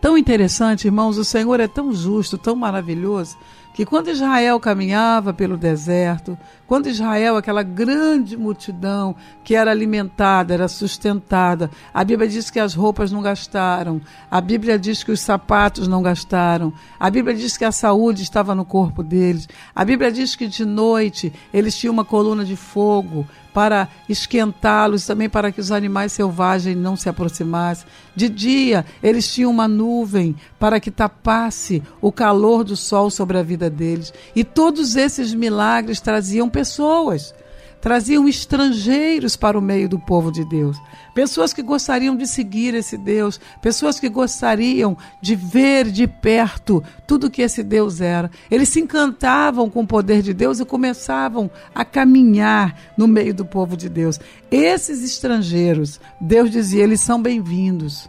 [0.00, 3.36] Tão interessante, irmãos, o Senhor é tão justo, tão maravilhoso,
[3.74, 9.14] que quando Israel caminhava pelo deserto, quando Israel, aquela grande multidão
[9.44, 14.00] que era alimentada, era sustentada, a Bíblia diz que as roupas não gastaram,
[14.30, 18.54] a Bíblia diz que os sapatos não gastaram, a Bíblia diz que a saúde estava
[18.54, 23.26] no corpo deles, a Bíblia diz que de noite eles tinham uma coluna de fogo
[23.56, 27.86] para esquentá-los, também para que os animais selvagens não se aproximassem.
[28.14, 33.42] De dia, eles tinham uma nuvem para que tapasse o calor do sol sobre a
[33.42, 34.12] vida deles.
[34.34, 37.34] E todos esses milagres traziam pessoas
[37.82, 40.78] traziam estrangeiros para o meio do povo de Deus.
[41.14, 47.28] Pessoas que gostariam de seguir esse Deus, pessoas que gostariam de ver de perto tudo
[47.28, 48.30] que esse Deus era.
[48.50, 53.44] Eles se encantavam com o poder de Deus e começavam a caminhar no meio do
[53.44, 54.18] povo de Deus.
[54.50, 58.08] Esses estrangeiros, Deus dizia, eles são bem-vindos.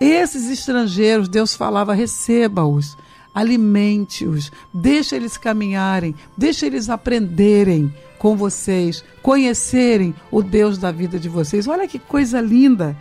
[0.00, 2.96] Esses estrangeiros, Deus falava, receba-os
[3.34, 11.28] alimente-os, deixa eles caminharem, deixa eles aprenderem com vocês, conhecerem o Deus da vida de
[11.28, 11.66] vocês.
[11.66, 12.96] Olha que coisa linda!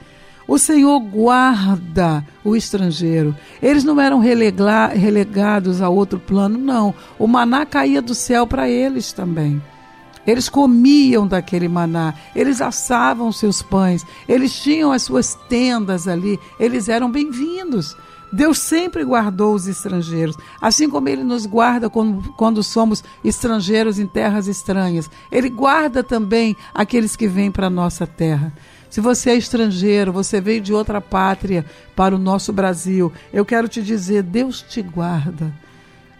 [0.47, 3.33] O Senhor guarda o estrangeiro.
[3.61, 6.93] Eles não eram relegados a outro plano, não.
[7.17, 9.61] O maná caía do céu para eles também.
[10.27, 16.89] Eles comiam daquele maná, eles assavam seus pães, eles tinham as suas tendas ali, eles
[16.89, 17.97] eram bem-vindos.
[18.31, 24.07] Deus sempre guardou os estrangeiros, assim como Ele nos guarda quando, quando somos estrangeiros em
[24.07, 25.09] terras estranhas.
[25.31, 28.53] Ele guarda também aqueles que vêm para a nossa terra.
[28.89, 31.65] Se você é estrangeiro, você veio de outra pátria
[31.95, 35.53] para o nosso Brasil, eu quero te dizer: Deus te guarda.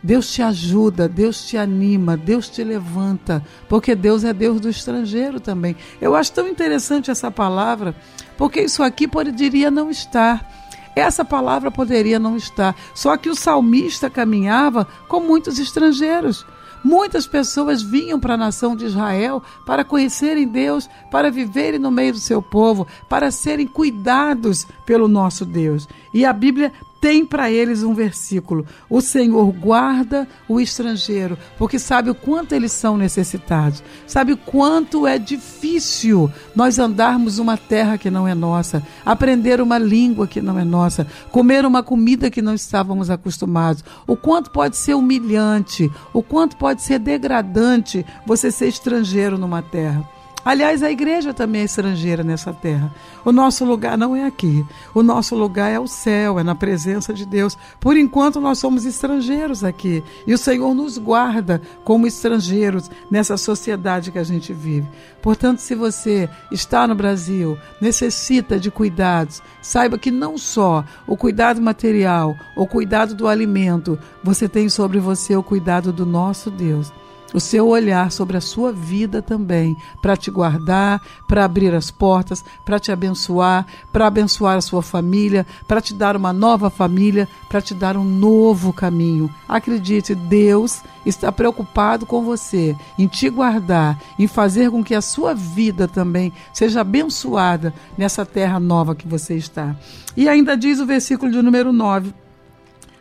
[0.03, 5.39] Deus te ajuda, Deus te anima, Deus te levanta, porque Deus é Deus do estrangeiro
[5.39, 5.76] também.
[6.01, 7.93] Eu acho tão interessante essa palavra,
[8.36, 10.61] porque isso aqui poderia não estar
[10.95, 12.75] essa palavra poderia não estar.
[12.93, 16.45] Só que o salmista caminhava com muitos estrangeiros.
[16.83, 22.13] Muitas pessoas vinham para a nação de Israel para conhecerem Deus, para viverem no meio
[22.13, 25.87] do seu povo, para serem cuidados pelo nosso Deus.
[26.11, 32.11] E a Bíblia tem para eles um versículo: O Senhor guarda o estrangeiro, porque sabe
[32.11, 38.11] o quanto eles são necessitados, sabe o quanto é difícil nós andarmos uma terra que
[38.11, 42.53] não é nossa, aprender uma língua que não é nossa, comer uma comida que não
[42.53, 49.39] estávamos acostumados, o quanto pode ser humilhante, o quanto pode ser degradante você ser estrangeiro
[49.39, 50.20] numa terra.
[50.43, 52.91] Aliás, a igreja também é estrangeira nessa terra.
[53.23, 54.65] O nosso lugar não é aqui.
[54.93, 57.55] O nosso lugar é o céu, é na presença de Deus.
[57.79, 60.03] Por enquanto, nós somos estrangeiros aqui.
[60.25, 64.87] E o Senhor nos guarda como estrangeiros nessa sociedade que a gente vive.
[65.21, 71.61] Portanto, se você está no Brasil, necessita de cuidados, saiba que não só o cuidado
[71.61, 76.91] material, o cuidado do alimento, você tem sobre você o cuidado do nosso Deus
[77.34, 82.43] o seu olhar sobre a sua vida também, para te guardar, para abrir as portas,
[82.65, 87.61] para te abençoar, para abençoar a sua família, para te dar uma nova família, para
[87.61, 89.34] te dar um novo caminho.
[89.47, 95.34] Acredite, Deus está preocupado com você, em te guardar, em fazer com que a sua
[95.34, 99.75] vida também seja abençoada nessa terra nova que você está.
[100.15, 102.13] E ainda diz o versículo de número 9,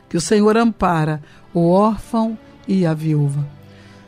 [0.09, 1.23] que o Senhor ampara
[1.53, 3.60] o órfão e a viúva.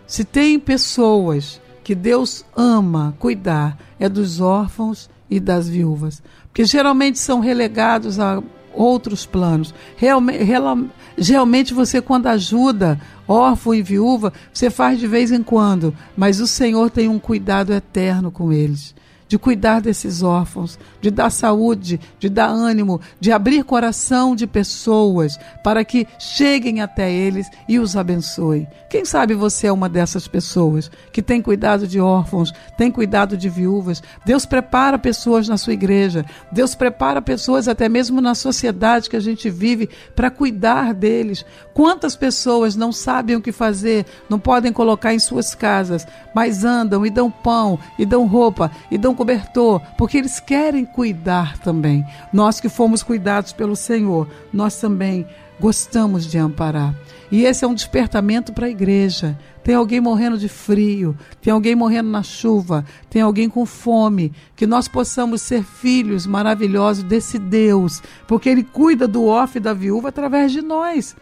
[0.06, 6.22] Se tem pessoas que Deus ama cuidar, é dos órfãos e das viúvas.
[6.48, 8.42] Porque geralmente são relegados a
[8.74, 9.74] outros planos.
[9.96, 16.46] Realmente, você, quando ajuda órfão e viúva, você faz de vez em quando, mas o
[16.46, 18.94] Senhor tem um cuidado eterno com eles
[19.32, 25.38] de cuidar desses órfãos, de dar saúde, de dar ânimo, de abrir coração de pessoas
[25.64, 28.68] para que cheguem até eles e os abençoe.
[28.90, 33.48] Quem sabe você é uma dessas pessoas que tem cuidado de órfãos, tem cuidado de
[33.48, 34.02] viúvas.
[34.22, 39.20] Deus prepara pessoas na sua igreja, Deus prepara pessoas até mesmo na sociedade que a
[39.20, 41.42] gente vive para cuidar deles.
[41.72, 47.06] Quantas pessoas não sabem o que fazer, não podem colocar em suas casas, mas andam
[47.06, 52.04] e dão pão, e dão roupa, e dão cobertor, porque eles querem cuidar também.
[52.32, 55.24] Nós que fomos cuidados pelo Senhor, nós também
[55.60, 56.92] gostamos de amparar.
[57.30, 59.38] E esse é um despertamento para a igreja.
[59.62, 64.32] Tem alguém morrendo de frio, tem alguém morrendo na chuva, tem alguém com fome.
[64.56, 70.08] Que nós possamos ser filhos maravilhosos desse Deus, porque Ele cuida do e da viúva
[70.08, 71.14] através de nós.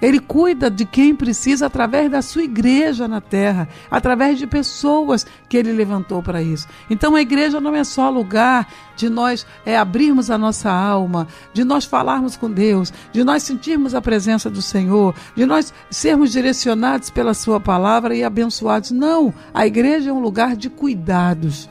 [0.00, 5.56] Ele cuida de quem precisa através da sua igreja na terra, através de pessoas que
[5.56, 6.66] ele levantou para isso.
[6.88, 11.64] Então a igreja não é só lugar de nós é, abrirmos a nossa alma, de
[11.64, 17.10] nós falarmos com Deus, de nós sentirmos a presença do Senhor, de nós sermos direcionados
[17.10, 18.90] pela Sua palavra e abençoados.
[18.90, 21.68] Não, a igreja é um lugar de cuidados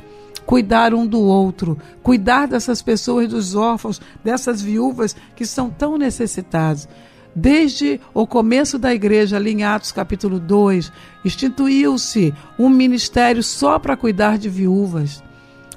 [0.50, 6.88] cuidar um do outro, cuidar dessas pessoas, dos órfãos, dessas viúvas que são tão necessitados.
[7.36, 10.92] Desde o começo da igreja, ali em Atos capítulo 2,
[11.24, 15.24] instituiu-se um ministério só para cuidar de viúvas,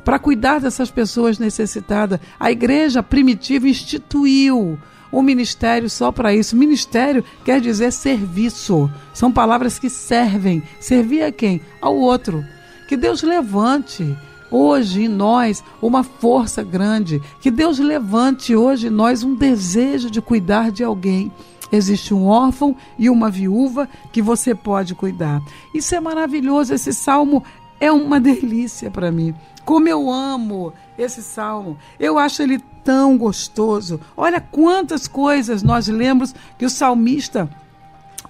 [0.05, 2.19] para cuidar dessas pessoas necessitadas.
[2.41, 4.79] A igreja primitiva instituiu
[5.13, 6.57] um ministério só para isso.
[6.57, 8.91] Ministério quer dizer serviço.
[9.13, 10.63] São palavras que servem.
[10.81, 11.61] Servir a quem?
[11.81, 12.43] Ao outro.
[12.89, 14.17] Que Deus levante
[14.53, 17.21] hoje em nós uma força grande.
[17.41, 21.33] Que Deus levante hoje em nós um desejo de cuidar de alguém.
[21.73, 25.41] Existe um órfão e uma viúva que você pode cuidar.
[25.75, 26.75] Isso é maravilhoso.
[26.75, 27.43] Esse salmo
[27.81, 29.35] é uma delícia para mim.
[29.65, 31.79] Como eu amo esse salmo.
[31.99, 33.99] Eu acho ele tão gostoso.
[34.15, 37.49] Olha quantas coisas nós lemos que o salmista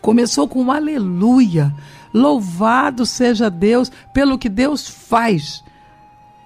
[0.01, 1.75] começou com aleluia.
[2.15, 5.65] Louvado seja Deus pelo que Deus faz.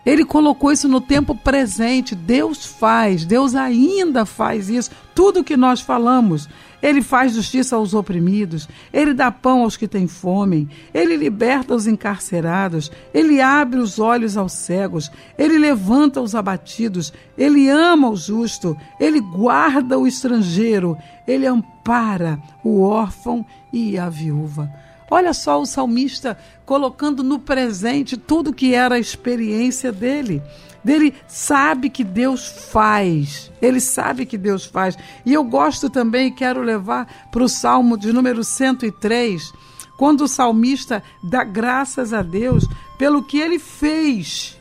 [0.06, 2.14] Ele colocou isso no tempo presente.
[2.14, 4.92] Deus faz, Deus ainda faz isso.
[5.12, 6.48] Tudo que nós falamos.
[6.80, 11.86] Ele faz justiça aos oprimidos, ele dá pão aos que têm fome, ele liberta os
[11.86, 18.76] encarcerados, ele abre os olhos aos cegos, ele levanta os abatidos, ele ama o justo,
[19.00, 20.96] ele guarda o estrangeiro,
[21.26, 24.70] ele ampara o órfão e a viúva.
[25.10, 30.42] Olha só o salmista colocando no presente tudo que era a experiência dele.
[30.84, 33.50] Ele sabe que Deus faz.
[33.60, 34.96] Ele sabe que Deus faz.
[35.24, 39.52] E eu gosto também, quero levar para o Salmo de número 103,
[39.96, 42.66] quando o salmista dá graças a Deus
[42.98, 44.56] pelo que ele fez.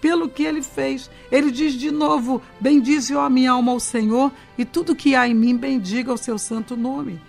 [0.00, 1.10] Pelo que ele fez.
[1.30, 5.34] Ele diz de novo: Bendize, ó minha alma, ao Senhor, e tudo que há em
[5.34, 7.20] mim, bendiga o seu santo nome.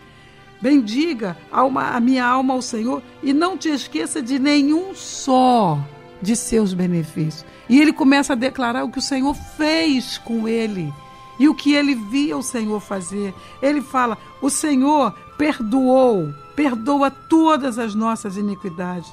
[0.61, 5.79] Bendiga a minha alma ao Senhor e não te esqueça de nenhum só
[6.21, 7.45] de seus benefícios.
[7.67, 10.93] E ele começa a declarar o que o Senhor fez com ele
[11.39, 13.33] e o que ele via o Senhor fazer.
[13.61, 19.11] Ele fala: O Senhor perdoou, perdoa todas as nossas iniquidades.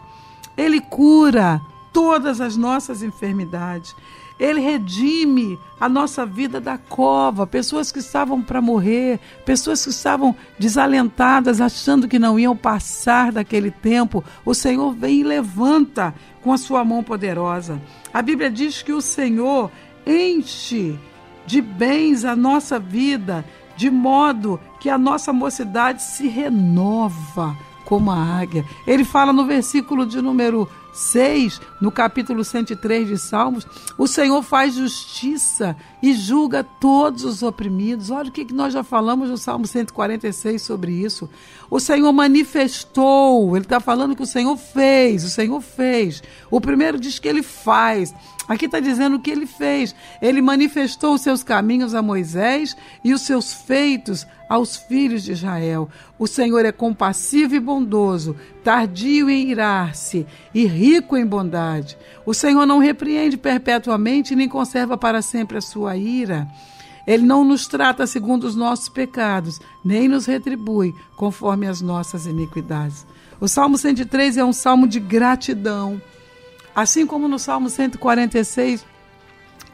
[0.56, 3.96] Ele cura todas as nossas enfermidades.
[4.38, 10.34] Ele redime a nossa vida da cova, pessoas que estavam para morrer, pessoas que estavam
[10.58, 14.24] desalentadas, achando que não iam passar daquele tempo.
[14.44, 17.80] O Senhor vem e levanta com a sua mão poderosa.
[18.12, 19.70] A Bíblia diz que o Senhor
[20.06, 20.98] enche
[21.46, 23.44] de bens a nossa vida,
[23.76, 28.64] de modo que a nossa mocidade se renova como a águia.
[28.86, 30.68] Ele fala no versículo de número
[30.98, 38.10] 6, no capítulo 103 de Salmos, o Senhor faz justiça e julga todos os oprimidos.
[38.10, 41.30] Olha o que nós já falamos no Salmo 146 sobre isso.
[41.70, 46.22] O Senhor manifestou, ele está falando que o Senhor fez, o Senhor fez.
[46.50, 48.12] O primeiro diz que ele faz.
[48.48, 49.94] Aqui está dizendo o que ele fez.
[50.20, 55.88] Ele manifestou os seus caminhos a Moisés e os seus feitos aos filhos de Israel.
[56.18, 61.98] O Senhor é compassivo e bondoso, tardio em irar-se e rico em bondade.
[62.24, 66.48] O Senhor não repreende perpetuamente nem conserva para sempre a sua ira.
[67.06, 73.06] Ele não nos trata segundo os nossos pecados, nem nos retribui conforme as nossas iniquidades.
[73.40, 76.00] O Salmo 103 é um salmo de gratidão.
[76.74, 78.84] Assim como no Salmo 146,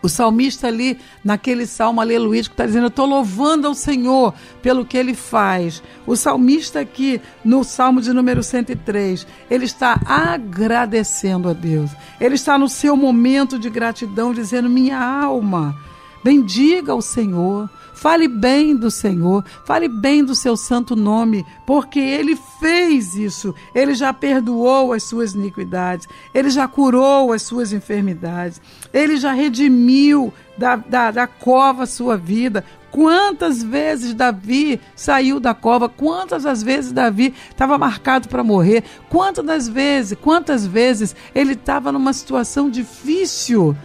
[0.05, 4.99] O salmista ali, naquele salmo aleluístico, está dizendo: Eu estou louvando ao Senhor pelo que
[4.99, 5.83] ele faz.
[6.07, 11.91] O salmista aqui, no salmo de número 103, ele está agradecendo a Deus.
[12.21, 15.75] Ele está no seu momento de gratidão, dizendo: Minha alma,
[16.23, 17.71] bendiga o Senhor.
[17.95, 23.55] Fale bem do Senhor, fale bem do seu santo nome, porque ele fez isso.
[23.75, 28.61] Ele já perdoou as suas iniquidades, ele já curou as suas enfermidades,
[28.93, 32.65] ele já redimiu da, da, da cova a sua vida.
[32.91, 35.89] Quantas vezes Davi saiu da cova?
[35.89, 38.85] Quantas as vezes Davi estava marcado para morrer?
[39.09, 43.77] Quantas das vezes, quantas vezes ele estava numa situação difícil?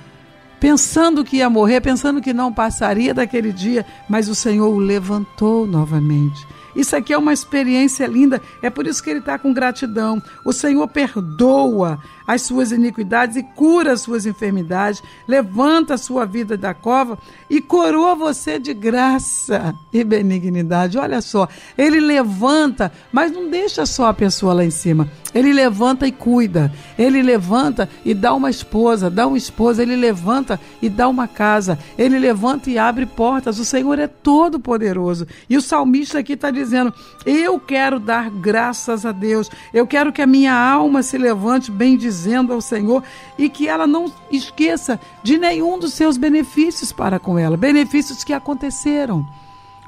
[0.59, 5.65] Pensando que ia morrer, pensando que não passaria daquele dia, mas o Senhor o levantou
[5.65, 6.45] novamente.
[6.75, 10.21] Isso aqui é uma experiência linda, é por isso que ele está com gratidão.
[10.45, 11.99] O Senhor perdoa
[12.29, 17.17] as suas iniquidades e cura as suas enfermidades, levanta a sua vida da cova
[17.49, 20.99] e coroa você de graça e benignidade.
[20.99, 25.09] Olha só, ele levanta, mas não deixa só a pessoa lá em cima.
[25.33, 26.71] Ele levanta e cuida.
[26.97, 29.81] Ele levanta e dá uma esposa, dá uma esposa.
[29.81, 31.79] Ele levanta e dá uma casa.
[31.97, 33.59] Ele levanta e abre portas.
[33.59, 35.27] O Senhor é todo poderoso.
[35.49, 36.93] E o salmista aqui está dizendo:
[37.25, 39.49] Eu quero dar graças a Deus.
[39.73, 41.71] Eu quero que a minha alma se levante
[42.19, 43.03] bendizendo ao Senhor
[43.37, 48.33] e que ela não esqueça de nenhum dos seus benefícios para com ela benefícios que
[48.33, 49.25] aconteceram.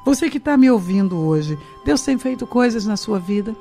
[0.06, 3.56] Você que está me ouvindo hoje, Deus tem feito coisas na sua vida.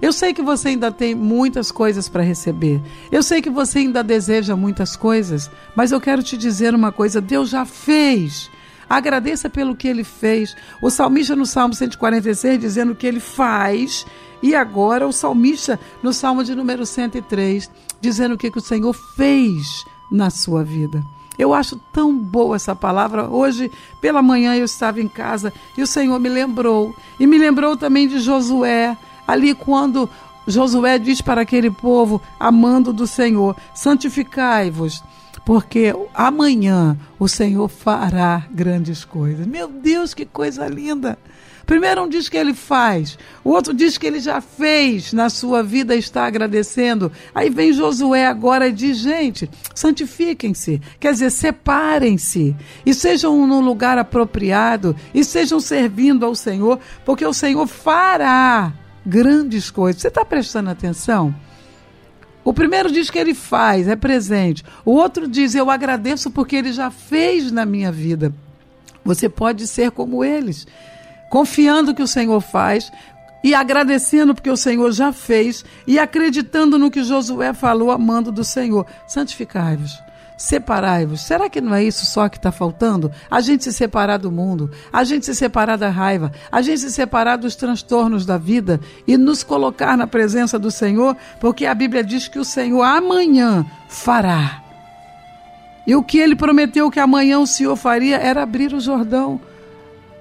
[0.00, 2.80] Eu sei que você ainda tem muitas coisas para receber.
[3.10, 7.20] Eu sei que você ainda deseja muitas coisas, mas eu quero te dizer uma coisa:
[7.20, 8.50] Deus já fez.
[8.88, 10.56] Agradeça pelo que ele fez.
[10.80, 14.04] O salmista no Salmo 146 dizendo que ele faz,
[14.42, 17.70] e agora o salmista no Salmo de número 103
[18.00, 21.02] dizendo o que, que o Senhor fez na sua vida.
[21.38, 23.28] Eu acho tão boa essa palavra.
[23.28, 23.70] Hoje,
[24.00, 26.94] pela manhã, eu estava em casa e o Senhor me lembrou.
[27.18, 30.10] E me lembrou também de Josué, ali quando
[30.46, 35.02] Josué diz para aquele povo, amando do Senhor: santificai-vos,
[35.44, 39.46] porque amanhã o Senhor fará grandes coisas.
[39.46, 41.18] Meu Deus, que coisa linda!
[41.66, 45.62] Primeiro um diz que ele faz, o outro diz que ele já fez na sua
[45.62, 47.10] vida está agradecendo.
[47.34, 53.98] Aí vem Josué agora e diz: gente, santifiquem-se, quer dizer, separem-se e sejam no lugar
[53.98, 58.72] apropriado e sejam servindo ao Senhor, porque o Senhor fará
[59.04, 60.02] grandes coisas.
[60.02, 61.34] Você está prestando atenção?
[62.44, 64.64] O primeiro diz que ele faz, é presente.
[64.84, 68.34] O outro diz: Eu agradeço porque ele já fez na minha vida.
[69.04, 70.66] Você pode ser como eles,
[71.32, 72.92] confiando que o Senhor faz
[73.42, 78.44] e agradecendo porque o Senhor já fez e acreditando no que Josué falou, amando do
[78.44, 78.86] Senhor.
[79.06, 79.98] Santificai-vos
[80.36, 81.20] separai-vos.
[81.20, 83.12] Será que não é isso só que está faltando?
[83.30, 86.90] A gente se separar do mundo, a gente se separar da raiva, a gente se
[86.90, 92.02] separar dos transtornos da vida e nos colocar na presença do Senhor, porque a Bíblia
[92.02, 94.60] diz que o Senhor amanhã fará.
[95.86, 99.40] E o que ele prometeu que amanhã o Senhor faria era abrir o Jordão.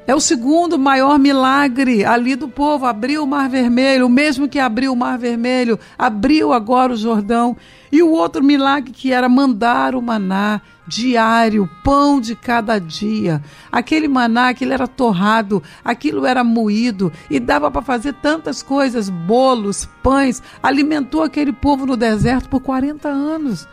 [0.07, 2.85] É o segundo maior milagre ali do povo.
[2.85, 7.55] Abriu o Mar Vermelho, o mesmo que abriu o Mar Vermelho, abriu agora o Jordão.
[7.91, 13.41] E o outro milagre que era mandar o maná diário, pão de cada dia.
[13.71, 19.87] Aquele maná, aquele era torrado, aquilo era moído e dava para fazer tantas coisas, bolos,
[20.01, 20.41] pães.
[20.61, 23.67] Alimentou aquele povo no deserto por 40 anos.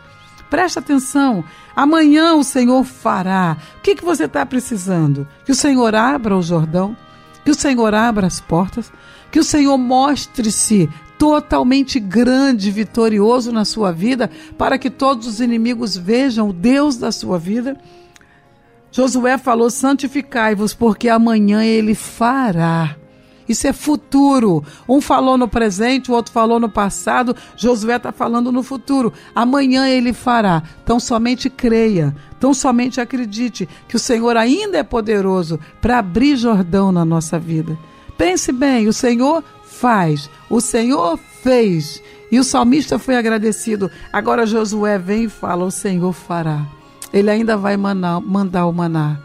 [0.49, 1.43] Presta atenção,
[1.75, 3.57] amanhã o Senhor fará.
[3.77, 5.27] O que, que você está precisando?
[5.45, 6.97] Que o Senhor abra o Jordão,
[7.45, 8.91] que o Senhor abra as portas,
[9.31, 10.89] que o Senhor mostre-se
[11.19, 17.11] totalmente grande, vitorioso na sua vida, para que todos os inimigos vejam o Deus da
[17.11, 17.77] sua vida.
[18.91, 22.95] Josué falou: santificai-vos, porque amanhã ele fará.
[23.49, 24.63] Isso é futuro.
[24.87, 27.35] Um falou no presente, o outro falou no passado.
[27.57, 29.11] Josué está falando no futuro.
[29.33, 30.61] Amanhã ele fará.
[30.83, 32.15] Então somente creia.
[32.37, 37.75] Então somente acredite que o Senhor ainda é poderoso para abrir Jordão na nossa vida.
[38.15, 40.29] Pense bem, o Senhor faz.
[40.47, 42.03] O Senhor fez.
[42.31, 43.89] E o salmista foi agradecido.
[44.13, 46.67] Agora Josué vem e fala: O Senhor fará.
[47.11, 49.19] Ele ainda vai mandar, mandar o maná.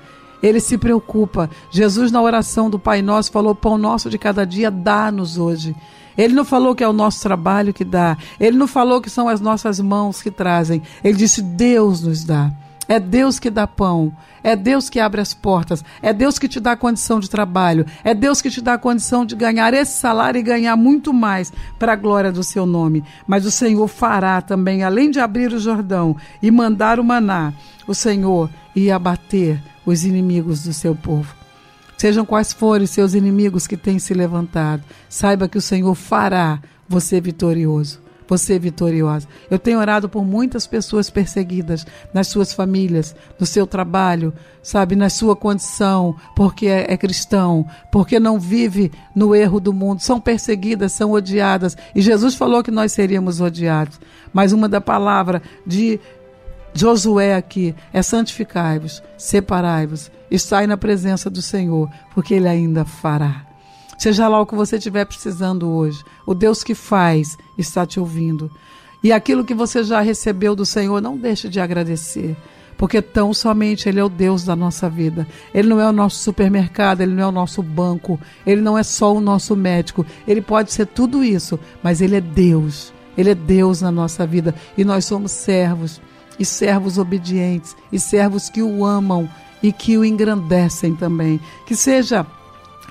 [0.45, 1.49] Ele se preocupa.
[1.71, 5.75] Jesus, na oração do Pai Nosso, falou: Pão nosso de cada dia, dá-nos hoje.
[6.19, 8.19] Ele não falou que é o nosso trabalho que dá.
[8.39, 10.83] Ele não falou que são as nossas mãos que trazem.
[11.03, 12.53] Ele disse: Deus nos dá.
[12.87, 14.15] É Deus que dá pão.
[14.43, 15.83] É Deus que abre as portas.
[16.03, 17.87] É Deus que te dá condição de trabalho.
[18.05, 21.95] É Deus que te dá condição de ganhar esse salário e ganhar muito mais para
[21.95, 23.03] a glória do seu nome.
[23.27, 27.55] Mas o Senhor fará também, além de abrir o Jordão e mandar o maná,
[27.87, 31.35] o Senhor ia abater os inimigos do seu povo.
[31.97, 37.21] Sejam quais forem seus inimigos que têm se levantado, saiba que o Senhor fará você
[37.21, 39.29] vitorioso você vitoriosa.
[39.51, 44.33] Eu tenho orado por muitas pessoas perseguidas nas suas famílias, no seu trabalho,
[44.63, 50.01] sabe, na sua condição, porque é, é, cristão, porque não vive no erro do mundo.
[50.01, 51.77] São perseguidas, são odiadas.
[51.95, 54.01] E Jesus falou que nós seríamos odiados.
[54.33, 56.01] Mas uma da palavra de
[56.75, 63.47] Josué aqui é santificai-vos, separai-vos, estai na presença do Senhor, porque Ele ainda fará.
[63.97, 68.51] Seja lá o que você estiver precisando hoje, o Deus que faz está te ouvindo.
[69.05, 72.37] E aquilo que você já recebeu do Senhor, não deixe de agradecer.
[72.77, 75.29] Porque tão somente Ele é o Deus da nossa vida.
[75.55, 78.83] Ele não é o nosso supermercado, Ele não é o nosso banco, Ele não é
[78.83, 80.05] só o nosso médico.
[80.27, 82.93] Ele pode ser tudo isso, mas Ele é Deus.
[83.17, 84.55] Ele é Deus na nossa vida.
[84.77, 86.01] E nós somos servos,
[86.39, 89.29] e servos obedientes, e servos que o amam
[89.63, 91.41] e que o engrandecem também.
[91.67, 92.27] Que seja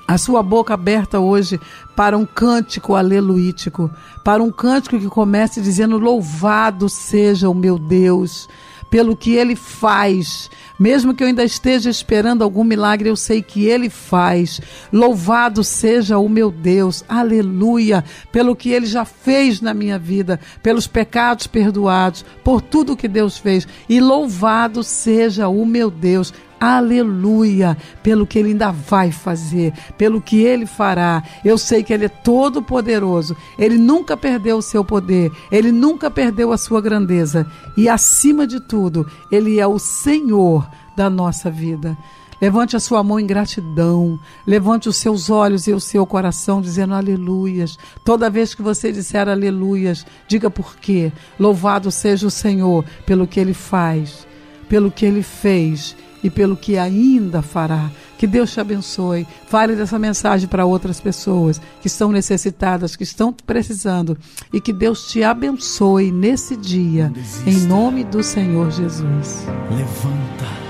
[0.06, 1.60] a sua boca aberta hoje
[1.96, 3.90] para um cântico aleluítico,
[4.22, 8.48] para um cântico que comece dizendo: Louvado seja o meu Deus
[8.90, 10.50] pelo que ele faz.
[10.78, 14.60] Mesmo que eu ainda esteja esperando algum milagre, eu sei que ele faz.
[14.92, 20.86] Louvado seja o meu Deus, aleluia, pelo que ele já fez na minha vida, pelos
[20.86, 23.68] pecados perdoados, por tudo que Deus fez.
[23.88, 30.42] E louvado seja o meu Deus, Aleluia, pelo que ele ainda vai fazer, pelo que
[30.42, 31.22] ele fará.
[31.44, 33.36] Eu sei que ele é todo poderoso.
[33.58, 37.46] Ele nunca perdeu o seu poder, ele nunca perdeu a sua grandeza
[37.76, 41.96] e acima de tudo, ele é o Senhor da nossa vida.
[42.40, 44.18] Levante a sua mão em gratidão.
[44.46, 47.78] Levante os seus olhos e o seu coração dizendo aleluias.
[48.04, 51.12] Toda vez que você disser aleluias, diga por quê.
[51.38, 54.26] Louvado seja o Senhor pelo que ele faz,
[54.68, 57.90] pelo que ele fez e pelo que ainda fará.
[58.16, 59.26] Que Deus te abençoe.
[59.46, 64.16] Fale dessa mensagem para outras pessoas que estão necessitadas, que estão precisando.
[64.50, 67.12] E que Deus te abençoe nesse dia.
[67.46, 69.44] Em nome do Senhor Jesus.
[69.70, 70.64] Levanta.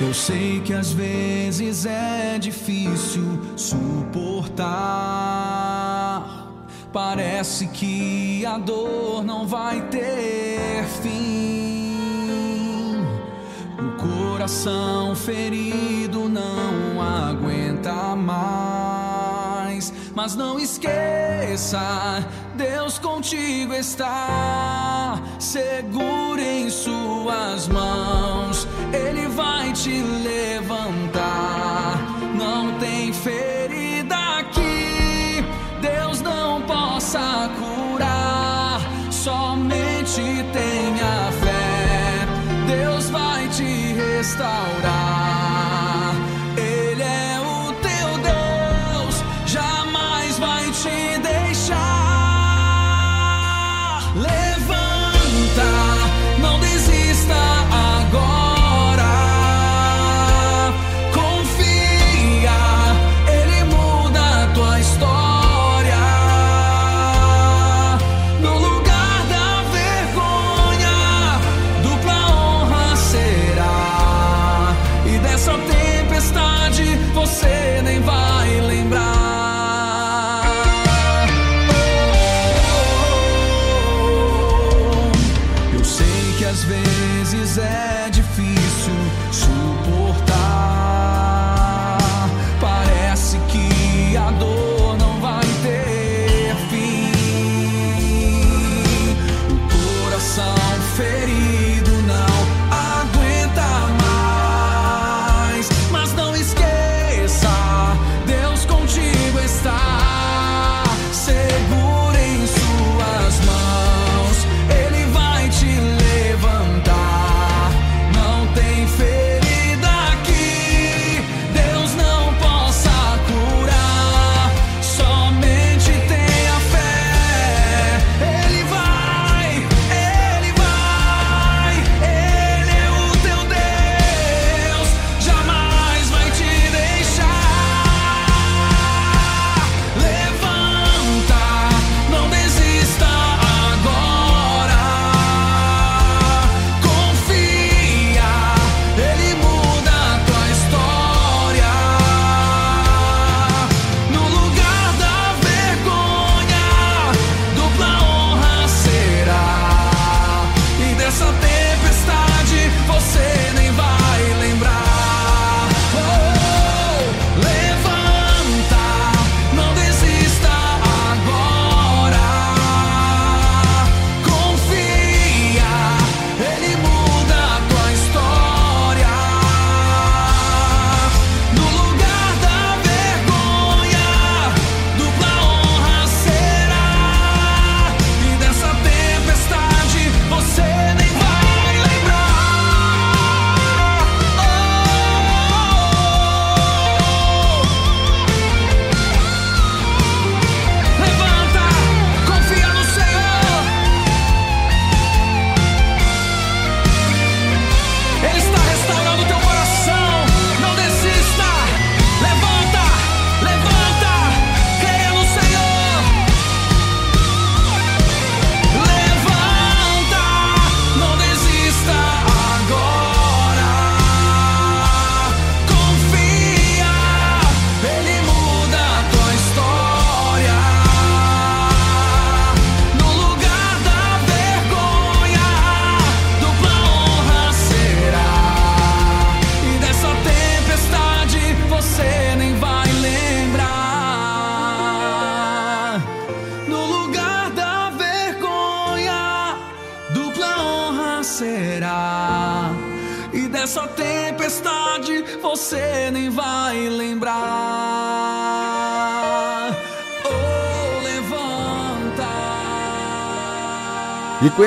[0.00, 3.22] Eu sei que às vezes é difícil
[3.56, 4.72] suportar.
[6.92, 11.71] Parece que a dor não vai ter fim
[14.42, 19.92] coração ferido não aguenta mais.
[20.16, 22.26] Mas não esqueça,
[22.56, 25.22] Deus contigo está.
[25.38, 32.00] Segure em Suas mãos, Ele vai te levantar.
[32.34, 35.44] Não tem ferida que
[35.80, 38.80] Deus não possa curar.
[39.08, 40.20] Somente
[40.52, 40.71] tenha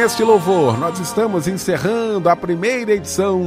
[0.05, 3.41] este louvor, nós estamos encerrando a primeira edição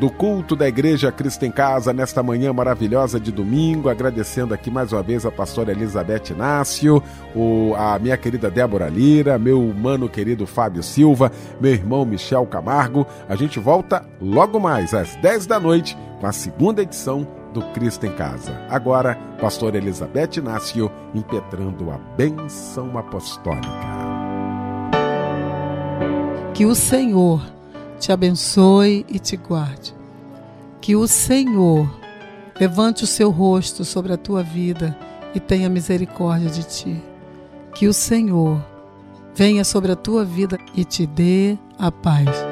[0.00, 4.92] do culto da Igreja Cristo em Casa nesta manhã maravilhosa de domingo, agradecendo aqui mais
[4.92, 7.00] uma vez a pastora Elizabeth Inácio,
[7.36, 11.30] o, a minha querida Débora Lira, meu mano querido Fábio Silva,
[11.60, 13.06] meu irmão Michel Camargo.
[13.28, 17.24] A gente volta logo mais às 10 da noite com a segunda edição
[17.54, 18.60] do Cristo em Casa.
[18.68, 23.95] Agora, pastora Elizabeth Inácio impetrando a bênção apostólica.
[26.56, 27.42] Que o Senhor
[28.00, 29.94] te abençoe e te guarde.
[30.80, 31.86] Que o Senhor
[32.58, 34.96] levante o seu rosto sobre a tua vida
[35.34, 37.02] e tenha misericórdia de ti.
[37.74, 38.58] Que o Senhor
[39.34, 42.45] venha sobre a tua vida e te dê a paz.